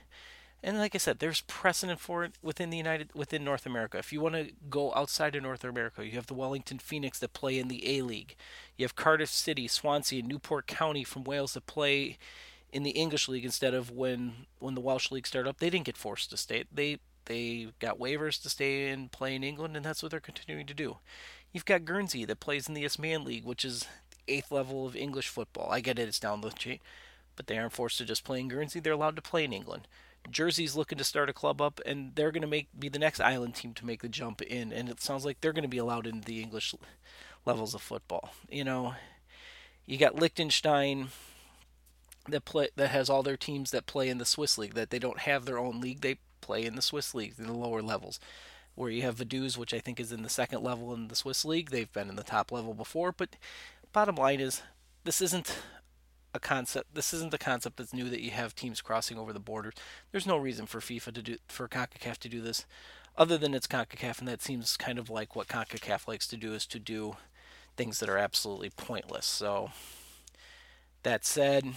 And 0.62 0.78
like 0.78 0.93
I 0.93 0.98
said, 0.98 1.19
there's 1.19 1.41
precedent 1.41 2.00
for 2.00 2.24
it 2.26 2.34
within 2.41 2.69
the 2.69 2.78
United 2.78 3.12
within 3.15 3.45
North 3.45 3.65
America. 3.65 3.98
If 3.98 4.12
you 4.12 4.19
want 4.19 4.36
to 4.36 4.52
go 4.69 4.93
outside 4.93 5.36
of 5.36 5.43
North 5.43 5.63
America, 5.63 6.06
you 6.06 6.12
have 6.13 6.28
the 6.28 6.34
Wellington 6.34 6.80
Phoenix 6.80 7.17
that 7.19 7.34
play 7.34 7.58
in 7.58 7.69
the 7.69 7.98
A 7.98 8.02
League. 8.02 8.36
You 8.78 8.84
have 8.84 8.95
Cardiff 8.95 9.30
City, 9.30 9.67
Swansea, 9.67 10.19
and 10.19 10.28
Newport 10.28 10.67
County 10.67 11.06
from 11.06 11.24
Wales 11.24 11.54
that 11.54 11.65
play 11.65 12.17
in 12.72 12.84
the 12.84 12.91
English 12.91 13.28
League 13.28 13.45
instead 13.45 13.74
of 13.74 13.89
when 13.89 14.48
when 14.60 14.76
the 14.76 14.82
Welsh 14.82 15.12
League 15.12 15.28
started 15.28 15.50
up. 15.50 15.60
They 15.60 15.69
didn't 15.69 15.86
get 15.86 15.98
forced 15.98 16.30
to 16.32 16.38
stay. 16.38 16.65
They 16.72 17.00
they 17.26 17.69
got 17.80 18.00
waivers 18.00 18.41
to 18.41 18.50
stay 18.50 18.89
and 18.89 19.12
play 19.12 19.36
in 19.36 19.43
England, 19.43 19.78
and 19.78 19.86
that's 19.86 20.02
what 20.04 20.12
they're 20.12 20.19
continuing 20.19 20.65
to 20.67 20.74
do. 20.74 20.98
You've 21.54 21.65
got 21.65 21.86
Guernsey 21.86 22.26
that 22.26 22.39
plays 22.39 22.67
in 22.67 22.74
the 22.74 22.84
Isthmian 22.84 23.24
League, 23.24 23.45
which 23.45 23.63
is 23.63 23.88
the 24.12 24.34
eighth 24.34 24.52
level 24.52 24.86
of 24.86 24.95
English 24.95 25.30
football. 25.30 25.72
I 25.72 25.80
get 25.80 26.00
it; 26.00 26.08
it's 26.08 26.19
down 26.19 26.41
the 26.41 26.50
chain, 26.50 26.80
but 27.36 27.48
they 27.48 27.58
aren't 27.58 27.74
forced 27.74 27.98
to 28.00 28.06
just 28.06 28.24
play 28.24 28.39
in 28.39 28.50
Guernsey. 28.50 28.80
They're 28.80 28.93
allowed 28.93 29.15
to 29.15 29.22
play 29.22 29.45
in 29.45 29.54
England. 29.54 29.88
Jersey's 30.29 30.75
looking 30.75 30.97
to 30.97 31.03
start 31.03 31.29
a 31.29 31.34
club 31.34 31.62
up, 31.62 31.79
and 31.86 32.15
they're 32.15 32.32
going 32.32 32.41
to 32.41 32.47
make 32.47 32.67
be 32.77 32.89
the 32.89 32.99
next 32.99 33.19
island 33.19 33.55
team 33.55 33.73
to 33.75 33.86
make 33.86 34.01
the 34.01 34.10
jump 34.10 34.41
in. 34.41 34.71
And 34.71 34.89
it 34.89 35.01
sounds 35.01 35.25
like 35.25 35.41
they're 35.41 35.53
going 35.53 35.63
to 35.63 35.69
be 35.69 35.77
allowed 35.77 36.08
into 36.08 36.25
the 36.25 36.41
English 36.41 36.75
levels 37.45 37.73
of 37.73 37.82
football. 37.82 38.34
You 38.49 38.63
know, 38.63 38.95
you 39.86 39.97
got 39.97 40.15
Liechtenstein 40.15 41.10
that 42.27 42.45
play 42.45 42.69
that 42.75 42.89
has 42.89 43.10
all 43.10 43.23
their 43.23 43.38
teams 43.38 43.71
that 43.71 43.86
play 43.86 44.10
in 44.10 44.17
the 44.17 44.25
Swiss 44.25 44.58
league. 44.58 44.75
That 44.75 44.89
they 44.89 44.99
don't 44.99 45.19
have 45.19 45.45
their 45.45 45.58
own 45.58 45.82
league; 45.82 46.01
they 46.01 46.19
play 46.41 46.65
in 46.65 46.75
the 46.75 46.82
Swiss 46.82 47.13
league 47.15 47.36
in 47.38 47.47
the 47.47 47.53
lower 47.53 47.82
levels. 47.82 48.19
Where 48.75 48.91
you 48.91 49.01
have 49.01 49.17
Vaduz, 49.17 49.58
which 49.58 49.73
I 49.73 49.79
think 49.79 49.99
is 49.99 50.12
in 50.12 50.23
the 50.23 50.29
second 50.29 50.63
level 50.63 50.93
in 50.93 51.10
the 51.10 51.15
Swiss 51.15 51.43
league. 51.43 51.69
They've 51.69 51.91
been 51.91 52.10
in 52.10 52.15
the 52.15 52.23
top 52.23 52.51
level 52.51 52.73
before, 52.73 53.12
but 53.12 53.36
bottom 53.91 54.15
line 54.15 54.39
is 54.39 54.62
this 55.03 55.21
isn't 55.21 55.58
concept. 56.39 56.95
This 56.95 57.13
isn't 57.13 57.32
the 57.32 57.38
concept 57.38 57.78
that's 57.78 57.93
new 57.93 58.10
that 58.10 58.21
you 58.21 58.32
have 58.32 58.56
teams 58.56 58.82
crossing 58.82 59.17
over 59.17 59.34
the 59.34 59.39
border. 59.39 59.71
There's 60.12 60.28
no 60.28 60.38
reason 60.38 60.65
for 60.65 60.80
FIFA 60.80 61.13
to 61.13 61.21
do 61.21 61.38
for 61.47 61.67
CONCACAF 61.67 62.17
to 62.17 62.30
do 62.30 62.41
this, 62.41 62.65
other 63.17 63.38
than 63.38 63.54
it's 63.54 63.67
CONCACAF, 63.67 64.19
and 64.19 64.28
that 64.28 64.41
seems 64.41 64.78
kind 64.78 64.97
of 64.97 65.10
like 65.10 65.36
what 65.36 65.47
CONCACAF 65.47 66.08
likes 66.08 66.28
to 66.28 66.38
do 66.38 66.54
is 66.54 66.65
to 66.67 66.80
do 66.80 67.17
things 67.75 67.99
that 67.99 68.10
are 68.10 68.17
absolutely 68.17 68.69
pointless. 68.69 69.25
So 69.25 69.71
that 71.04 71.25
said, 71.25 71.73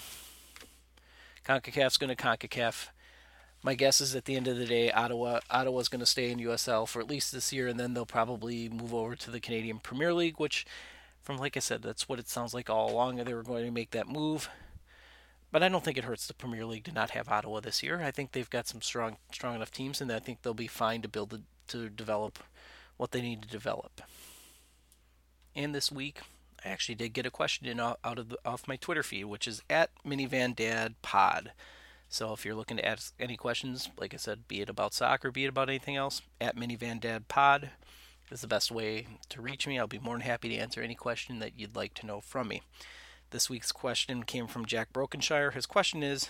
CONCACAF's 1.47 1.97
going 1.97 2.15
to 2.15 2.23
CONCACAF. 2.23 2.89
My 3.65 3.75
guess 3.75 4.01
is 4.01 4.17
at 4.17 4.25
the 4.25 4.35
end 4.35 4.49
of 4.49 4.57
the 4.57 4.67
day, 4.67 4.91
Ottawa 4.91 5.39
Ottawa's 5.49 5.89
going 5.89 6.01
to 6.01 6.07
stay 6.07 6.33
in 6.33 6.41
USL 6.41 6.89
for 6.89 7.01
at 7.01 7.09
least 7.09 7.33
this 7.33 7.53
year, 7.53 7.69
and 7.69 7.79
then 7.79 7.95
they'll 7.95 8.05
probably 8.05 8.69
move 8.69 8.93
over 8.93 9.15
to 9.15 9.31
the 9.31 9.39
Canadian 9.39 9.79
Premier 9.79 10.13
League, 10.13 10.41
which 10.41 10.67
from 11.23 11.39
like 11.39 11.57
I 11.57 11.61
said, 11.61 11.83
that's 11.83 12.09
what 12.09 12.19
it 12.19 12.29
sounds 12.29 12.53
like 12.53 12.69
all 12.69 12.91
along. 12.91 13.17
They 13.17 13.35
were 13.35 13.43
going 13.43 13.65
to 13.65 13.71
make 13.71 13.93
that 13.93 14.09
move, 14.09 14.51
but 15.51 15.63
I 15.63 15.69
don't 15.69 15.85
think 15.85 15.97
it 15.97 16.05
hurts 16.05 16.27
the 16.27 16.35
Premier 16.35 16.67
League 16.67 16.85
to 16.85 16.93
not 16.93 17.11
have 17.11 17.29
Ottawa 17.29 17.61
this 17.61 17.83
year. 17.83 18.03
I 18.03 18.11
think 18.11 18.33
they've 18.33 18.51
got 18.51 18.67
some 18.67 18.83
strong, 18.83 19.17
strong 19.33 19.55
enough 19.55 19.71
teams, 19.71 20.01
and 20.01 20.11
I 20.11 20.19
think 20.19 20.43
they'll 20.43 20.55
be 20.55 20.67
fine 20.67 21.03
to 21.03 21.09
build 21.09 21.41
to 21.69 21.89
develop 21.89 22.41
what 22.97 23.13
they 23.13 23.23
need 23.23 23.43
to 23.43 23.49
develop. 23.49 24.03
And 25.55 25.75
this 25.75 25.93
week, 25.93 26.21
I 26.65 26.69
actually 26.69 26.95
did 26.97 27.13
get 27.13 27.27
a 27.27 27.31
question 27.31 27.67
in 27.67 27.79
out 27.81 27.99
of 28.05 28.31
the, 28.31 28.39
off 28.45 28.69
my 28.69 28.77
Twitter 28.77 29.03
feed, 29.03 29.25
which 29.25 29.47
is 29.47 29.63
at 29.71 29.91
Minivan 30.07 30.57
Dad 30.57 30.95
Pod. 31.03 31.53
So 32.09 32.33
if 32.33 32.45
you're 32.45 32.55
looking 32.55 32.77
to 32.77 32.87
ask 32.87 33.15
any 33.19 33.37
questions, 33.37 33.89
like 33.99 34.13
I 34.13 34.19
said, 34.19 34.47
be 34.49 34.61
it 34.61 34.69
about 34.69 34.93
soccer, 34.93 35.31
be 35.31 35.45
it 35.45 35.49
about 35.49 35.69
anything 35.69 35.97
else, 35.97 36.21
at 36.41 36.57
Minivan 36.57 37.01
Dad 37.01 37.29
Pod 37.29 37.71
is 38.33 38.41
the 38.41 38.49
best 38.49 38.73
way 38.73 39.07
to 39.29 39.43
reach 39.43 39.67
me. 39.67 39.79
I'll 39.79 39.87
be 39.87 39.99
more 39.99 40.15
than 40.15 40.23
happy 40.23 40.49
to 40.49 40.57
answer 40.57 40.81
any 40.81 40.95
question 40.95 41.39
that 41.39 41.59
you'd 41.59 41.77
like 41.77 41.93
to 41.95 42.07
know 42.07 42.21
from 42.21 42.49
me. 42.49 42.63
This 43.31 43.51
week's 43.51 43.73
question 43.73 44.25
came 44.25 44.47
from 44.47 44.67
Jack 44.67 44.93
Brokenshire. 44.93 45.53
His 45.53 45.67
question 45.67 46.03
is 46.03 46.29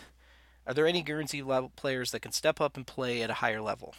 Are 0.66 0.74
there 0.74 0.86
any 0.86 1.02
Guernsey 1.02 1.42
level 1.42 1.72
players 1.74 2.10
that 2.10 2.20
can 2.20 2.32
step 2.32 2.60
up 2.60 2.76
and 2.76 2.86
play 2.86 3.22
at 3.22 3.30
a 3.30 3.34
higher 3.34 3.62
level? 3.62 3.94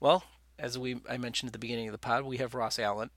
Well, 0.00 0.24
as 0.58 0.78
we 0.78 1.00
I 1.08 1.18
mentioned 1.18 1.48
at 1.48 1.52
the 1.52 1.58
beginning 1.58 1.88
of 1.88 1.92
the 1.92 1.98
pod, 1.98 2.24
we 2.24 2.38
have 2.38 2.54
Ross 2.54 2.78
Allen. 2.78 3.10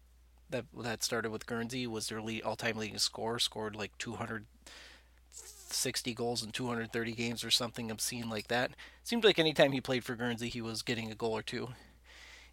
That 0.50 0.65
that 0.80 1.04
started 1.04 1.32
with 1.32 1.45
Guernsey 1.45 1.88
was 1.88 2.08
their 2.08 2.21
lead, 2.21 2.43
all-time 2.43 2.78
leading 2.78 2.97
scorer, 2.97 3.39
scored 3.39 3.76
like 3.76 3.97
260 4.00 6.13
goals 6.13 6.43
in 6.43 6.52
230 6.52 7.13
games 7.13 7.43
or 7.43 7.52
something 7.52 7.89
obscene 7.89 8.30
like 8.30 8.47
that. 8.47 8.71
Seemed 9.04 9.24
like 9.24 9.39
anytime 9.39 9.71
he 9.71 9.82
played 9.82 10.04
for 10.04 10.15
Guernsey, 10.15 10.50
he 10.50 10.62
was 10.62 10.82
getting 10.82 11.12
a 11.12 11.15
goal 11.15 11.38
or 11.38 11.43
two. 11.43 11.69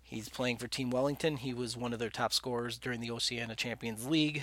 He's 0.08 0.30
playing 0.30 0.56
for 0.56 0.68
Team 0.68 0.88
Wellington. 0.88 1.36
He 1.36 1.52
was 1.52 1.76
one 1.76 1.92
of 1.92 1.98
their 1.98 2.08
top 2.08 2.32
scorers 2.32 2.78
during 2.78 3.00
the 3.00 3.10
Oceania 3.10 3.54
Champions 3.54 4.06
League. 4.06 4.42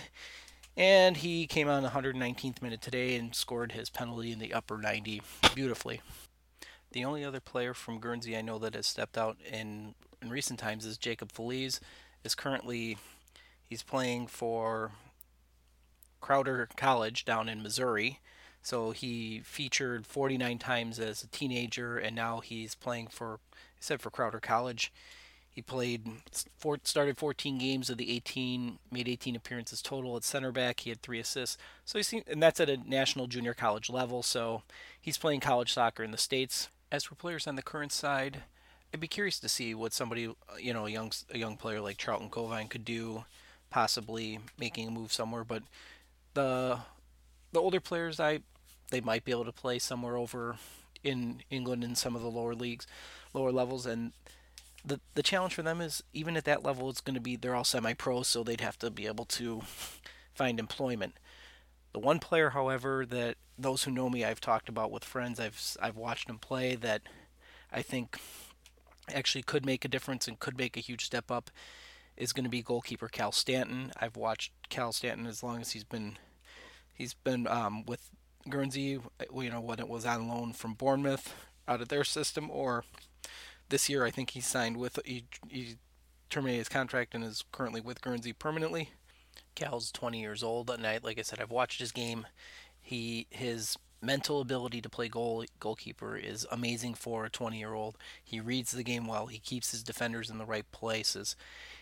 And 0.77 1.17
he 1.17 1.47
came 1.47 1.67
on 1.67 1.81
the 1.81 1.89
119th 1.89 2.61
minute 2.61 2.81
today 2.81 3.15
and 3.15 3.33
scored 3.33 3.71
his 3.71 3.89
penalty 3.89 4.31
in 4.31 4.37
the 4.37 4.53
upper 4.53 4.77
90 4.77 5.23
beautifully. 5.55 6.01
The 6.91 7.03
only 7.03 7.25
other 7.25 7.39
player 7.39 7.73
from 7.73 7.99
Guernsey 7.99 8.37
I 8.37 8.41
know 8.41 8.59
that 8.59 8.75
has 8.75 8.85
stepped 8.85 9.17
out 9.17 9.37
in, 9.51 9.95
in 10.21 10.29
recent 10.29 10.59
times 10.59 10.85
is 10.85 10.99
Jacob 10.99 11.31
Feliz. 11.31 11.79
Is 12.23 12.35
currently 12.35 12.97
he's 13.67 13.81
playing 13.83 14.27
for 14.27 14.91
Crowder 16.21 16.69
College 16.77 17.25
down 17.25 17.49
in 17.49 17.63
Missouri. 17.63 18.19
So 18.61 18.91
he 18.91 19.41
featured 19.43 20.05
49 20.05 20.59
times 20.59 20.99
as 20.99 21.23
a 21.23 21.27
teenager, 21.27 21.97
and 21.97 22.15
now 22.15 22.39
he's 22.39 22.75
playing 22.75 23.07
for, 23.07 23.39
said 23.79 23.99
for 23.99 24.11
Crowder 24.11 24.39
College. 24.39 24.91
He 25.55 25.61
played, 25.61 26.05
four, 26.57 26.77
started 26.83 27.17
14 27.17 27.57
games 27.57 27.89
of 27.89 27.97
the 27.97 28.11
18, 28.11 28.77
made 28.91 29.07
18 29.07 29.37
appearances 29.37 29.81
total 29.81 30.17
at 30.17 30.25
center 30.25 30.51
back. 30.51 30.81
He 30.81 30.89
had 30.89 31.01
three 31.01 31.17
assists. 31.17 31.57
So 31.85 31.97
he's, 31.97 32.13
and 32.27 32.43
that's 32.43 32.59
at 32.59 32.69
a 32.69 32.75
national 32.75 33.27
junior 33.27 33.53
college 33.53 33.89
level. 33.89 34.21
So 34.21 34.63
he's 34.99 35.17
playing 35.17 35.39
college 35.39 35.71
soccer 35.71 36.03
in 36.03 36.11
the 36.11 36.17
states. 36.17 36.67
As 36.91 37.05
for 37.05 37.15
players 37.15 37.47
on 37.47 37.55
the 37.55 37.61
current 37.61 37.93
side, 37.93 38.43
I'd 38.93 38.99
be 38.99 39.07
curious 39.07 39.39
to 39.39 39.47
see 39.47 39.73
what 39.73 39.93
somebody, 39.93 40.35
you 40.59 40.73
know, 40.73 40.87
a 40.87 40.89
young 40.89 41.13
a 41.33 41.37
young 41.37 41.55
player 41.55 41.79
like 41.79 41.97
Charlton 41.97 42.27
Gauvain 42.27 42.67
could 42.67 42.83
do, 42.83 43.23
possibly 43.69 44.39
making 44.59 44.89
a 44.89 44.91
move 44.91 45.13
somewhere. 45.13 45.45
But 45.45 45.63
the 46.33 46.79
the 47.53 47.61
older 47.61 47.79
players, 47.79 48.19
I 48.19 48.39
they 48.91 48.99
might 48.99 49.23
be 49.23 49.31
able 49.31 49.45
to 49.45 49.53
play 49.53 49.79
somewhere 49.79 50.17
over 50.17 50.57
in 51.01 51.41
England 51.49 51.83
in 51.83 51.95
some 51.95 52.15
of 52.15 52.21
the 52.21 52.29
lower 52.29 52.55
leagues, 52.55 52.87
lower 53.33 53.51
levels, 53.51 53.85
and 53.85 54.11
the 54.85 54.99
the 55.15 55.23
challenge 55.23 55.53
for 55.53 55.63
them 55.63 55.81
is 55.81 56.03
even 56.13 56.37
at 56.37 56.45
that 56.45 56.63
level, 56.63 56.89
it's 56.89 57.01
going 57.01 57.15
to 57.15 57.21
be 57.21 57.35
they're 57.35 57.55
all 57.55 57.63
semi-pro, 57.63 58.23
so 58.23 58.43
they'd 58.43 58.61
have 58.61 58.77
to 58.79 58.89
be 58.91 59.07
able 59.07 59.25
to 59.25 59.61
find 60.33 60.59
employment. 60.59 61.15
The 61.93 61.99
one 61.99 62.19
player, 62.19 62.51
however, 62.51 63.05
that 63.05 63.37
those 63.57 63.83
who 63.83 63.91
know 63.91 64.09
me, 64.09 64.25
I've 64.25 64.41
talked 64.41 64.69
about 64.69 64.91
with 64.91 65.03
friends, 65.03 65.39
I've 65.39 65.77
I've 65.81 65.97
watched 65.97 66.29
him 66.29 66.37
play 66.37 66.75
that 66.75 67.01
I 67.71 67.81
think 67.81 68.19
actually 69.13 69.43
could 69.43 69.65
make 69.65 69.85
a 69.85 69.89
difference 69.89 70.27
and 70.27 70.39
could 70.39 70.57
make 70.57 70.75
a 70.77 70.81
huge 70.81 71.05
step 71.05 71.29
up 71.29 71.51
is 72.17 72.33
going 72.33 72.43
to 72.43 72.49
be 72.49 72.61
goalkeeper 72.61 73.07
Cal 73.07 73.31
Stanton. 73.31 73.91
I've 73.99 74.15
watched 74.15 74.51
Cal 74.69 74.91
Stanton 74.91 75.27
as 75.27 75.43
long 75.43 75.61
as 75.61 75.71
he's 75.71 75.83
been 75.83 76.17
he's 76.93 77.13
been 77.13 77.47
um, 77.47 77.85
with 77.85 78.09
Guernsey, 78.49 78.99
you 79.33 79.49
know, 79.49 79.61
when 79.61 79.79
it 79.79 79.87
was 79.87 80.05
on 80.05 80.27
loan 80.27 80.53
from 80.53 80.73
Bournemouth 80.73 81.33
out 81.67 81.81
of 81.81 81.87
their 81.87 82.03
system, 82.03 82.49
or 82.51 82.83
this 83.69 83.89
year, 83.89 84.05
I 84.05 84.11
think 84.11 84.31
he 84.31 84.41
signed 84.41 84.77
with 84.77 84.99
he, 85.05 85.25
he 85.49 85.75
terminated 86.29 86.59
his 86.59 86.69
contract 86.69 87.15
and 87.15 87.23
is 87.23 87.43
currently 87.51 87.81
with 87.81 88.01
Guernsey 88.01 88.33
permanently. 88.33 88.91
Cal's 89.55 89.91
20 89.91 90.19
years 90.19 90.43
old, 90.43 90.69
and 90.69 90.83
like 91.03 91.17
I 91.17 91.21
said, 91.21 91.39
I've 91.39 91.51
watched 91.51 91.79
his 91.79 91.91
game. 91.91 92.27
He 92.81 93.27
his 93.29 93.77
mental 94.01 94.41
ability 94.41 94.81
to 94.81 94.89
play 94.89 95.07
goal 95.07 95.45
goalkeeper 95.59 96.15
is 96.15 96.45
amazing 96.51 96.93
for 96.93 97.25
a 97.25 97.29
20 97.29 97.57
year 97.57 97.73
old. 97.73 97.97
He 98.23 98.39
reads 98.39 98.71
the 98.71 98.83
game 98.83 99.07
well. 99.07 99.27
He 99.27 99.39
keeps 99.39 99.71
his 99.71 99.83
defenders 99.83 100.29
in 100.29 100.37
the 100.37 100.45
right 100.45 100.69
places. 100.71 101.35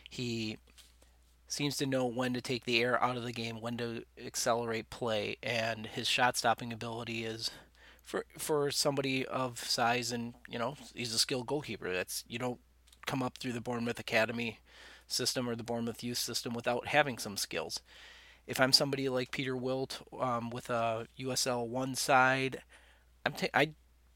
He 0.10 0.58
seems 1.48 1.76
to 1.78 1.86
know 1.86 2.06
when 2.06 2.34
to 2.34 2.42
take 2.42 2.66
the 2.66 2.82
air 2.82 3.04
out 3.04 3.18
of 3.18 3.24
the 3.24 3.32
game, 3.32 3.60
when 3.60 3.78
to 3.78 4.04
accelerate 4.24 4.90
play, 4.90 5.38
and 5.44 5.86
his 5.88 6.08
shot 6.08 6.38
stopping 6.38 6.72
ability 6.72 7.26
is 7.26 7.52
for 8.04 8.26
for 8.38 8.70
somebody 8.72 9.26
of 9.26 9.60
size 9.60 10.12
and 10.12 10.34
you 10.50 10.60
know 10.60 10.76
he's 10.94 11.14
a 11.14 11.20
skilled 11.20 11.48
goalkeeper. 11.48 11.94
That's 11.94 12.24
you 12.28 12.40
don't 12.40 12.60
come 13.06 13.24
up 13.24 13.38
through 13.38 13.54
the 13.54 13.62
Bournemouth 13.62 14.00
Academy 14.00 14.60
system 15.08 15.50
or 15.50 15.56
the 15.56 15.64
Bournemouth 15.64 16.04
youth 16.04 16.18
system 16.18 16.54
without 16.54 16.88
having 16.88 17.18
some 17.18 17.38
skills. 17.38 17.80
If 18.46 18.60
I'm 18.60 18.74
somebody 18.74 19.08
like 19.10 19.32
Peter 19.32 19.56
Wilt 19.56 20.02
um, 20.20 20.50
with 20.50 20.70
a 20.70 21.08
USL 21.20 21.68
one 21.68 21.96
side, 21.96 22.62
I'm 23.26 23.34
ta- 23.34 23.48
I 23.54 23.72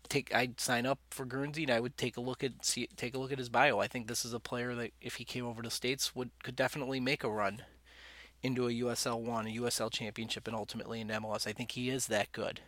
take 0.09 0.33
I'd 0.33 0.59
sign 0.59 0.85
up 0.85 0.99
for 1.09 1.25
Guernsey 1.25 1.63
and 1.63 1.71
I 1.71 1.79
would 1.79 1.97
take 1.97 2.17
a 2.17 2.21
look 2.21 2.43
at 2.43 2.65
see 2.65 2.87
take 2.97 3.15
a 3.15 3.17
look 3.17 3.31
at 3.31 3.39
his 3.39 3.49
bio. 3.49 3.79
I 3.79 3.87
think 3.87 4.07
this 4.07 4.25
is 4.25 4.33
a 4.33 4.39
player 4.39 4.75
that 4.75 4.91
if 5.01 5.15
he 5.15 5.25
came 5.25 5.45
over 5.45 5.61
to 5.61 5.69
states 5.69 6.15
would 6.15 6.31
could 6.43 6.55
definitely 6.55 6.99
make 6.99 7.23
a 7.23 7.29
run 7.29 7.63
into 8.43 8.67
a 8.67 8.71
USL 8.71 9.19
one, 9.19 9.47
a 9.47 9.55
USL 9.55 9.91
championship, 9.91 10.47
and 10.47 10.55
ultimately 10.55 11.01
in 11.01 11.07
MLS. 11.07 11.47
I 11.47 11.53
think 11.53 11.71
he 11.71 11.89
is 11.89 12.07
that 12.07 12.31
good. 12.31 12.61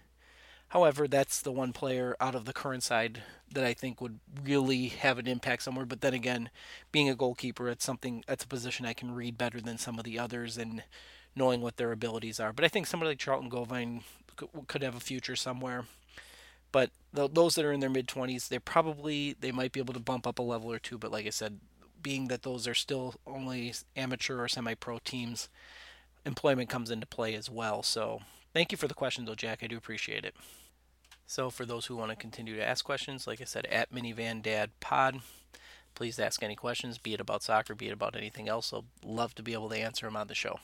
However, 0.69 1.07
that's 1.07 1.41
the 1.41 1.51
one 1.51 1.73
player 1.73 2.15
out 2.19 2.35
of 2.35 2.45
the 2.45 2.53
current 2.53 2.83
side 2.83 3.23
that 3.51 3.63
I 3.63 3.73
think 3.73 3.99
would 3.99 4.19
really 4.43 4.87
have 4.87 5.17
an 5.17 5.27
impact 5.27 5.63
somewhere. 5.63 5.85
But 5.85 6.01
then 6.01 6.13
again, 6.13 6.49
being 6.91 7.09
a 7.09 7.15
goalkeeper, 7.15 7.69
it's 7.69 7.85
something 7.85 8.23
that's 8.27 8.43
a 8.43 8.47
position 8.47 8.85
I 8.85 8.93
can 8.93 9.15
read 9.15 9.37
better 9.37 9.59
than 9.59 9.79
some 9.79 9.97
of 9.97 10.05
the 10.05 10.19
others 10.19 10.57
and 10.57 10.83
knowing 11.35 11.61
what 11.61 11.77
their 11.77 11.91
abilities 11.91 12.39
are. 12.39 12.53
But 12.53 12.65
I 12.65 12.67
think 12.67 12.85
somebody 12.85 13.09
like 13.09 13.19
Charlton 13.19 13.49
Gauvain 13.49 14.03
could 14.67 14.83
have 14.83 14.95
a 14.95 14.99
future 14.99 15.35
somewhere. 15.35 15.85
But 16.71 16.91
those 17.11 17.55
that 17.55 17.65
are 17.65 17.73
in 17.73 17.79
their 17.79 17.89
mid 17.89 18.07
20s, 18.07 18.47
they 18.47 18.59
probably 18.59 19.35
they 19.39 19.51
might 19.51 19.71
be 19.71 19.79
able 19.79 19.95
to 19.95 19.99
bump 19.99 20.27
up 20.27 20.37
a 20.37 20.43
level 20.43 20.71
or 20.71 20.77
two. 20.77 20.99
But 20.99 21.11
like 21.11 21.25
I 21.25 21.31
said, 21.31 21.59
being 22.03 22.27
that 22.27 22.43
those 22.43 22.67
are 22.67 22.75
still 22.75 23.15
only 23.25 23.73
amateur 23.95 24.39
or 24.39 24.47
semi-pro 24.47 24.99
teams, 24.99 25.49
employment 26.25 26.69
comes 26.69 26.91
into 26.91 27.07
play 27.07 27.33
as 27.33 27.49
well. 27.49 27.81
So 27.81 28.21
thank 28.59 28.73
you 28.73 28.77
for 28.77 28.89
the 28.89 28.93
question, 28.93 29.23
though, 29.23 29.35
Jack. 29.35 29.59
I 29.63 29.67
do 29.67 29.77
appreciate 29.77 30.25
it. 30.25 30.35
So 31.25 31.49
for 31.49 31.65
those 31.65 31.85
who 31.85 31.95
want 31.95 32.09
to 32.09 32.17
continue 32.17 32.57
to 32.57 32.67
ask 32.67 32.83
questions, 32.83 33.25
like 33.25 33.39
I 33.39 33.45
said, 33.45 33.65
at 33.67 33.93
Minivan 33.93 34.41
Dad 34.41 34.71
Pod, 34.81 35.21
please 35.95 36.19
ask 36.19 36.43
any 36.43 36.57
questions, 36.57 36.97
be 36.97 37.13
it 37.13 37.21
about 37.21 37.41
soccer, 37.41 37.73
be 37.73 37.87
it 37.87 37.93
about 37.93 38.17
anything 38.17 38.49
else. 38.49 38.73
I'll 38.73 38.83
love 39.01 39.33
to 39.35 39.43
be 39.43 39.53
able 39.53 39.69
to 39.69 39.77
answer 39.77 40.07
them 40.07 40.17
on 40.17 40.27
the 40.27 40.35
show. 40.35 40.59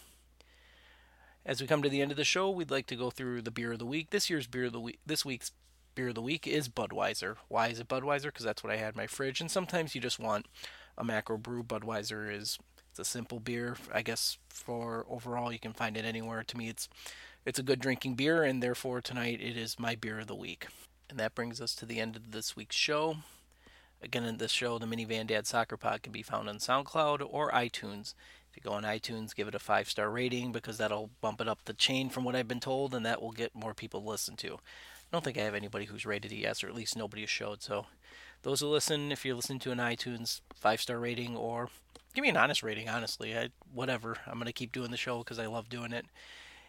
As 1.45 1.61
we 1.61 1.67
come 1.67 1.81
to 1.83 1.87
the 1.87 2.01
end 2.01 2.11
of 2.11 2.17
the 2.17 2.25
show, 2.25 2.49
we'd 2.49 2.69
like 2.69 2.87
to 2.87 2.97
go 2.97 3.11
through 3.11 3.43
the 3.43 3.49
beer 3.49 3.71
of 3.71 3.79
the 3.79 3.85
week. 3.85 4.09
This 4.09 4.29
year's 4.29 4.45
beer 4.45 4.65
of 4.65 4.73
the 4.73 4.81
week, 4.81 4.99
this 5.05 5.23
week's 5.23 5.53
beer 5.93 6.09
of 6.09 6.15
the 6.15 6.21
week 6.21 6.45
is 6.45 6.67
Budweiser. 6.67 7.37
Why 7.47 7.69
is 7.69 7.79
it 7.79 7.87
Budweiser? 7.87 8.25
Because 8.25 8.43
that's 8.43 8.61
what 8.61 8.73
I 8.73 8.77
had 8.77 8.95
in 8.95 8.97
my 8.97 9.07
fridge. 9.07 9.39
And 9.39 9.49
sometimes 9.49 9.95
you 9.95 10.01
just 10.01 10.19
want 10.19 10.47
a 10.97 11.05
macro 11.05 11.37
brew. 11.37 11.63
Budweiser 11.63 12.29
is 12.29 12.59
it's 12.89 12.99
a 12.99 13.05
simple 13.05 13.39
beer. 13.39 13.77
I 13.93 14.01
guess 14.01 14.37
for 14.49 15.05
overall, 15.09 15.53
you 15.53 15.59
can 15.59 15.71
find 15.71 15.95
it 15.95 16.03
anywhere. 16.03 16.43
To 16.43 16.57
me, 16.57 16.67
it's 16.67 16.89
it's 17.45 17.59
a 17.59 17.63
good 17.63 17.79
drinking 17.79 18.15
beer, 18.15 18.43
and 18.43 18.61
therefore 18.61 19.01
tonight 19.01 19.39
it 19.39 19.55
is 19.55 19.79
my 19.79 19.93
beer 19.95 20.19
of 20.19 20.27
the 20.27 20.35
week. 20.35 20.67
And 21.09 21.19
that 21.19 21.35
brings 21.35 21.61
us 21.61 21.75
to 21.75 21.85
the 21.85 21.99
end 21.99 22.15
of 22.15 22.31
this 22.31 22.55
week's 22.55 22.75
show. 22.75 23.17
Again, 24.01 24.23
in 24.23 24.37
this 24.37 24.51
show, 24.51 24.79
the 24.79 24.87
Minivan 24.87 25.27
Dad 25.27 25.45
Soccer 25.45 25.77
Pod 25.77 26.01
can 26.01 26.11
be 26.11 26.23
found 26.23 26.49
on 26.49 26.57
SoundCloud 26.57 27.25
or 27.29 27.51
iTunes. 27.51 28.15
If 28.49 28.57
you 28.57 28.63
go 28.63 28.71
on 28.71 28.83
iTunes, 28.83 29.35
give 29.35 29.47
it 29.47 29.55
a 29.55 29.59
five 29.59 29.89
star 29.89 30.09
rating 30.09 30.51
because 30.51 30.77
that'll 30.77 31.11
bump 31.21 31.39
it 31.39 31.47
up 31.47 31.59
the 31.65 31.73
chain 31.73 32.09
from 32.09 32.23
what 32.23 32.35
I've 32.35 32.47
been 32.47 32.59
told, 32.59 32.95
and 32.95 33.05
that 33.05 33.21
will 33.21 33.31
get 33.31 33.53
more 33.53 33.75
people 33.75 34.01
to 34.01 34.09
listen 34.09 34.35
to. 34.37 34.55
I 34.55 35.11
don't 35.11 35.23
think 35.23 35.37
I 35.37 35.41
have 35.41 35.55
anybody 35.55 35.85
who's 35.85 36.05
rated 36.05 36.31
it 36.31 36.37
yet, 36.37 36.63
or 36.63 36.67
at 36.67 36.75
least 36.75 36.97
nobody 36.97 37.21
has 37.21 37.29
showed. 37.29 37.61
So, 37.61 37.85
those 38.41 38.61
who 38.61 38.67
listen, 38.67 39.11
if 39.11 39.23
you're 39.23 39.35
listening 39.35 39.59
to 39.59 39.71
an 39.71 39.77
iTunes 39.77 40.41
five 40.53 40.81
star 40.81 40.99
rating, 40.99 41.37
or 41.37 41.69
give 42.15 42.23
me 42.23 42.29
an 42.29 42.37
honest 42.37 42.63
rating, 42.63 42.89
honestly, 42.89 43.37
I, 43.37 43.49
whatever. 43.71 44.17
I'm 44.25 44.39
gonna 44.39 44.51
keep 44.51 44.71
doing 44.71 44.89
the 44.89 44.97
show 44.97 45.19
because 45.19 45.37
I 45.37 45.45
love 45.45 45.69
doing 45.69 45.93
it 45.93 46.05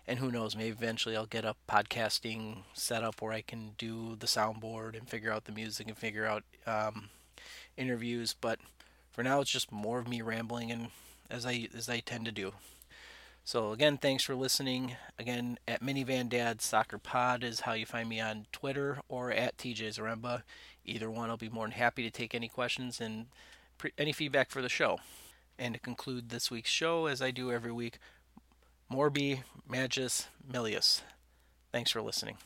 and 0.09 0.19
who 0.19 0.31
knows, 0.31 0.57
maybe 0.57 0.71
eventually 0.71 1.17
I'll 1.17 1.27
get 1.27 1.45
a 1.45 1.57
podcasting 1.69 2.59
setup 2.75 3.21
where 3.21 3.33
I 3.33 3.43
can 3.43 3.73
do 3.77 4.17
the 4.17 4.27
soundboard 4.27 4.97
and 4.97 5.09
figure 5.09 5.33
out 5.33 5.45
the 5.45 5.53
music 5.53 5.89
and 5.89 5.97
figure 5.97 6.27
out 6.27 6.45
um, 6.67 7.11
interviews. 7.77 8.35
But 8.39 8.61
for 9.11 9.23
now, 9.23 9.41
it's 9.41 9.51
just 9.51 9.73
more 9.73 9.99
of 9.99 10.09
me 10.09 10.23
rambling 10.23 10.71
and 10.71 10.89
as 11.29 11.45
I 11.45 11.69
as 11.77 11.89
I 11.89 12.01
tend 12.01 12.25
to 12.27 12.33
do. 12.33 12.53
So 13.45 13.73
again, 13.73 13.97
thanks 13.97 14.25
for 14.25 14.35
listening. 14.35 14.97
Again, 15.19 15.59
at 15.69 15.83
Minivan 15.83 16.29
Dad 16.29 16.61
Soccer 16.61 16.99
Pod 16.99 17.45
is 17.45 17.61
how 17.61 17.75
you 17.75 17.87
find 17.87 18.09
me 18.09 18.21
on 18.21 18.47
Twitter 18.53 18.99
or 19.09 19.31
at 19.31 19.57
TJ 19.57 19.99
Zaremba. 19.99 20.43
Either 20.85 21.11
one, 21.11 21.31
I'll 21.31 21.37
be 21.37 21.49
more 21.49 21.65
than 21.65 21.73
happy 21.73 22.03
to 22.03 22.11
take 22.11 22.35
any 22.35 22.49
questions 22.49 23.01
and 23.01 23.27
pre- 23.79 23.93
any 23.99 24.13
feedback 24.13 24.51
for 24.51 24.63
the 24.63 24.69
show. 24.69 24.99
And 25.59 25.75
to 25.75 25.81
conclude 25.81 26.29
this 26.29 26.51
week's 26.51 26.71
show, 26.71 27.07
as 27.07 27.23
I 27.23 27.31
do 27.31 27.51
every 27.51 27.73
week, 27.73 27.99
Morbi 28.91 29.43
Magis 29.69 30.29
Milius. 30.51 31.03
Thanks 31.73 31.91
for 31.91 32.01
listening. 32.01 32.37